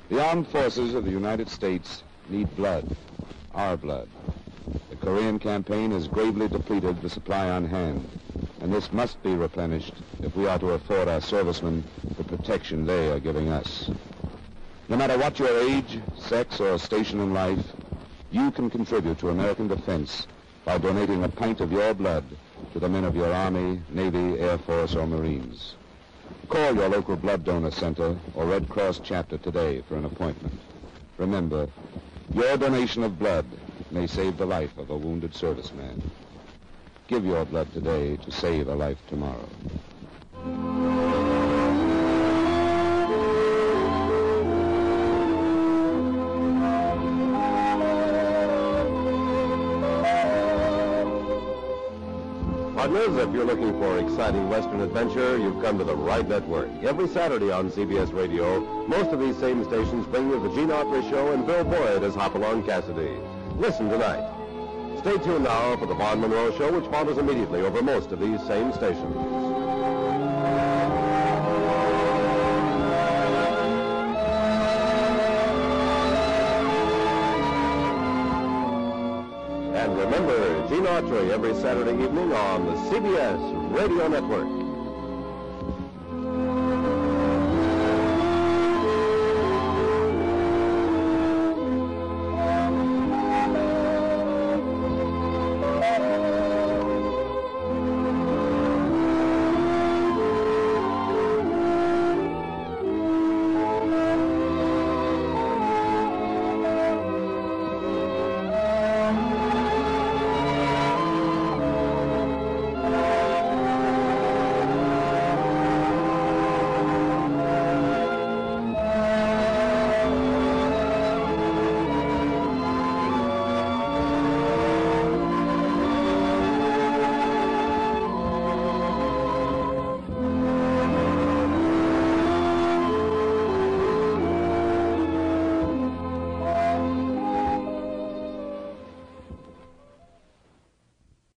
The 0.10 0.24
armed 0.24 0.48
forces 0.50 0.94
of 0.94 1.06
the 1.06 1.12
United 1.12 1.50
States 1.50 2.04
need 2.30 2.56
blood, 2.56 2.96
our 3.56 3.76
blood. 3.76 4.08
The 4.92 4.98
Korean 4.98 5.40
campaign 5.40 5.90
has 5.92 6.08
gravely 6.08 6.48
depleted 6.48 7.02
the 7.02 7.10
supply 7.10 7.50
on 7.50 7.66
hand, 7.66 8.08
and 8.62 8.72
this 8.72 8.94
must 8.94 9.22
be 9.24 9.34
replenished 9.34 9.96
if 10.22 10.36
we 10.36 10.46
are 10.46 10.60
to 10.60 10.74
afford 10.74 11.08
our 11.08 11.22
servicemen 11.22 11.84
the 12.18 12.24
protection 12.24 12.86
they 12.86 13.10
are 13.10 13.20
giving 13.20 13.50
us. 13.50 13.90
No 14.90 14.96
matter 14.96 15.18
what 15.18 15.40
your 15.40 15.60
age, 15.60 16.00
sex, 16.20 16.60
or 16.60 16.78
station 16.78 17.20
in 17.20 17.34
life, 17.34 17.66
you 18.30 18.52
can 18.52 18.70
contribute 18.70 19.18
to 19.20 19.30
American 19.30 19.68
defense 19.68 20.28
by 20.66 20.78
donating 20.78 21.24
a 21.24 21.30
pint 21.30 21.62
of 21.62 21.72
your 21.72 21.94
blood 21.94 22.24
to 22.74 22.80
the 22.80 22.90
men 22.90 23.04
of 23.04 23.16
your 23.16 23.34
Army, 23.34 23.82
Navy, 23.92 24.40
Air 24.40 24.58
Force, 24.58 24.96
or 24.96 25.08
Marines. 25.08 25.76
Call 26.50 26.76
your 26.76 26.90
local 26.90 27.16
blood 27.16 27.44
donor 27.46 27.72
center 27.72 28.18
or 28.36 28.46
Red 28.46 28.70
Cross 28.70 29.02
chapter 29.04 29.38
today 29.38 29.82
for 29.88 29.96
an 29.96 30.06
appointment. 30.06 30.54
Remember, 31.18 31.68
your 32.34 32.58
donation 32.58 33.04
of 33.04 33.20
blood 33.20 33.46
may 33.92 34.08
save 34.08 34.38
the 34.38 34.46
life 34.46 34.78
of 34.78 34.90
a 34.90 34.98
wounded 34.98 35.34
serviceman. 35.34 36.00
Give 37.08 37.26
your 37.26 37.46
blood 37.46 37.72
today 37.74 38.18
to 38.18 38.32
save 38.32 38.68
a 38.68 38.76
life 38.76 38.98
tomorrow. 39.08 39.50
Partners, 52.80 53.18
if 53.18 53.34
you're 53.34 53.44
looking 53.44 53.78
for 53.78 53.98
exciting 53.98 54.48
Western 54.48 54.80
adventure, 54.80 55.38
you've 55.38 55.62
come 55.62 55.78
to 55.78 55.84
the 55.84 55.94
right 55.94 56.26
network. 56.26 56.70
Every 56.82 57.10
Saturday 57.10 57.52
on 57.52 57.70
CBS 57.70 58.14
Radio, 58.14 58.62
most 58.88 59.10
of 59.10 59.20
these 59.20 59.36
same 59.36 59.66
stations 59.66 60.06
bring 60.06 60.30
you 60.30 60.40
the 60.42 60.48
Gene 60.56 60.70
Autry 60.70 61.08
Show 61.10 61.34
and 61.34 61.46
Bill 61.46 61.66
Boyd 61.66 62.04
as 62.04 62.16
Hopalong 62.16 62.64
Cassidy. 62.64 63.18
Listen 63.58 63.90
tonight. 63.90 64.26
Stay 65.00 65.18
tuned 65.18 65.44
now 65.44 65.76
for 65.76 65.88
the 65.88 65.94
Vaughn 65.94 66.22
Monroe 66.22 66.58
Show, 66.58 66.72
which 66.72 66.90
follows 66.90 67.18
immediately 67.18 67.60
over 67.64 67.82
most 67.84 68.14
of 68.14 68.22
these 68.22 68.40
same 68.48 68.72
stations. 68.72 69.14
And 79.76 79.98
remember, 79.98 80.68
Gene 80.70 80.86
Autry 80.86 81.30
every 81.32 81.54
Saturday 81.56 81.92
evening 81.92 82.09
on 82.34 82.66
the 82.66 82.74
CBS 82.90 83.76
Radio 83.76 84.08
Network. 84.08 84.59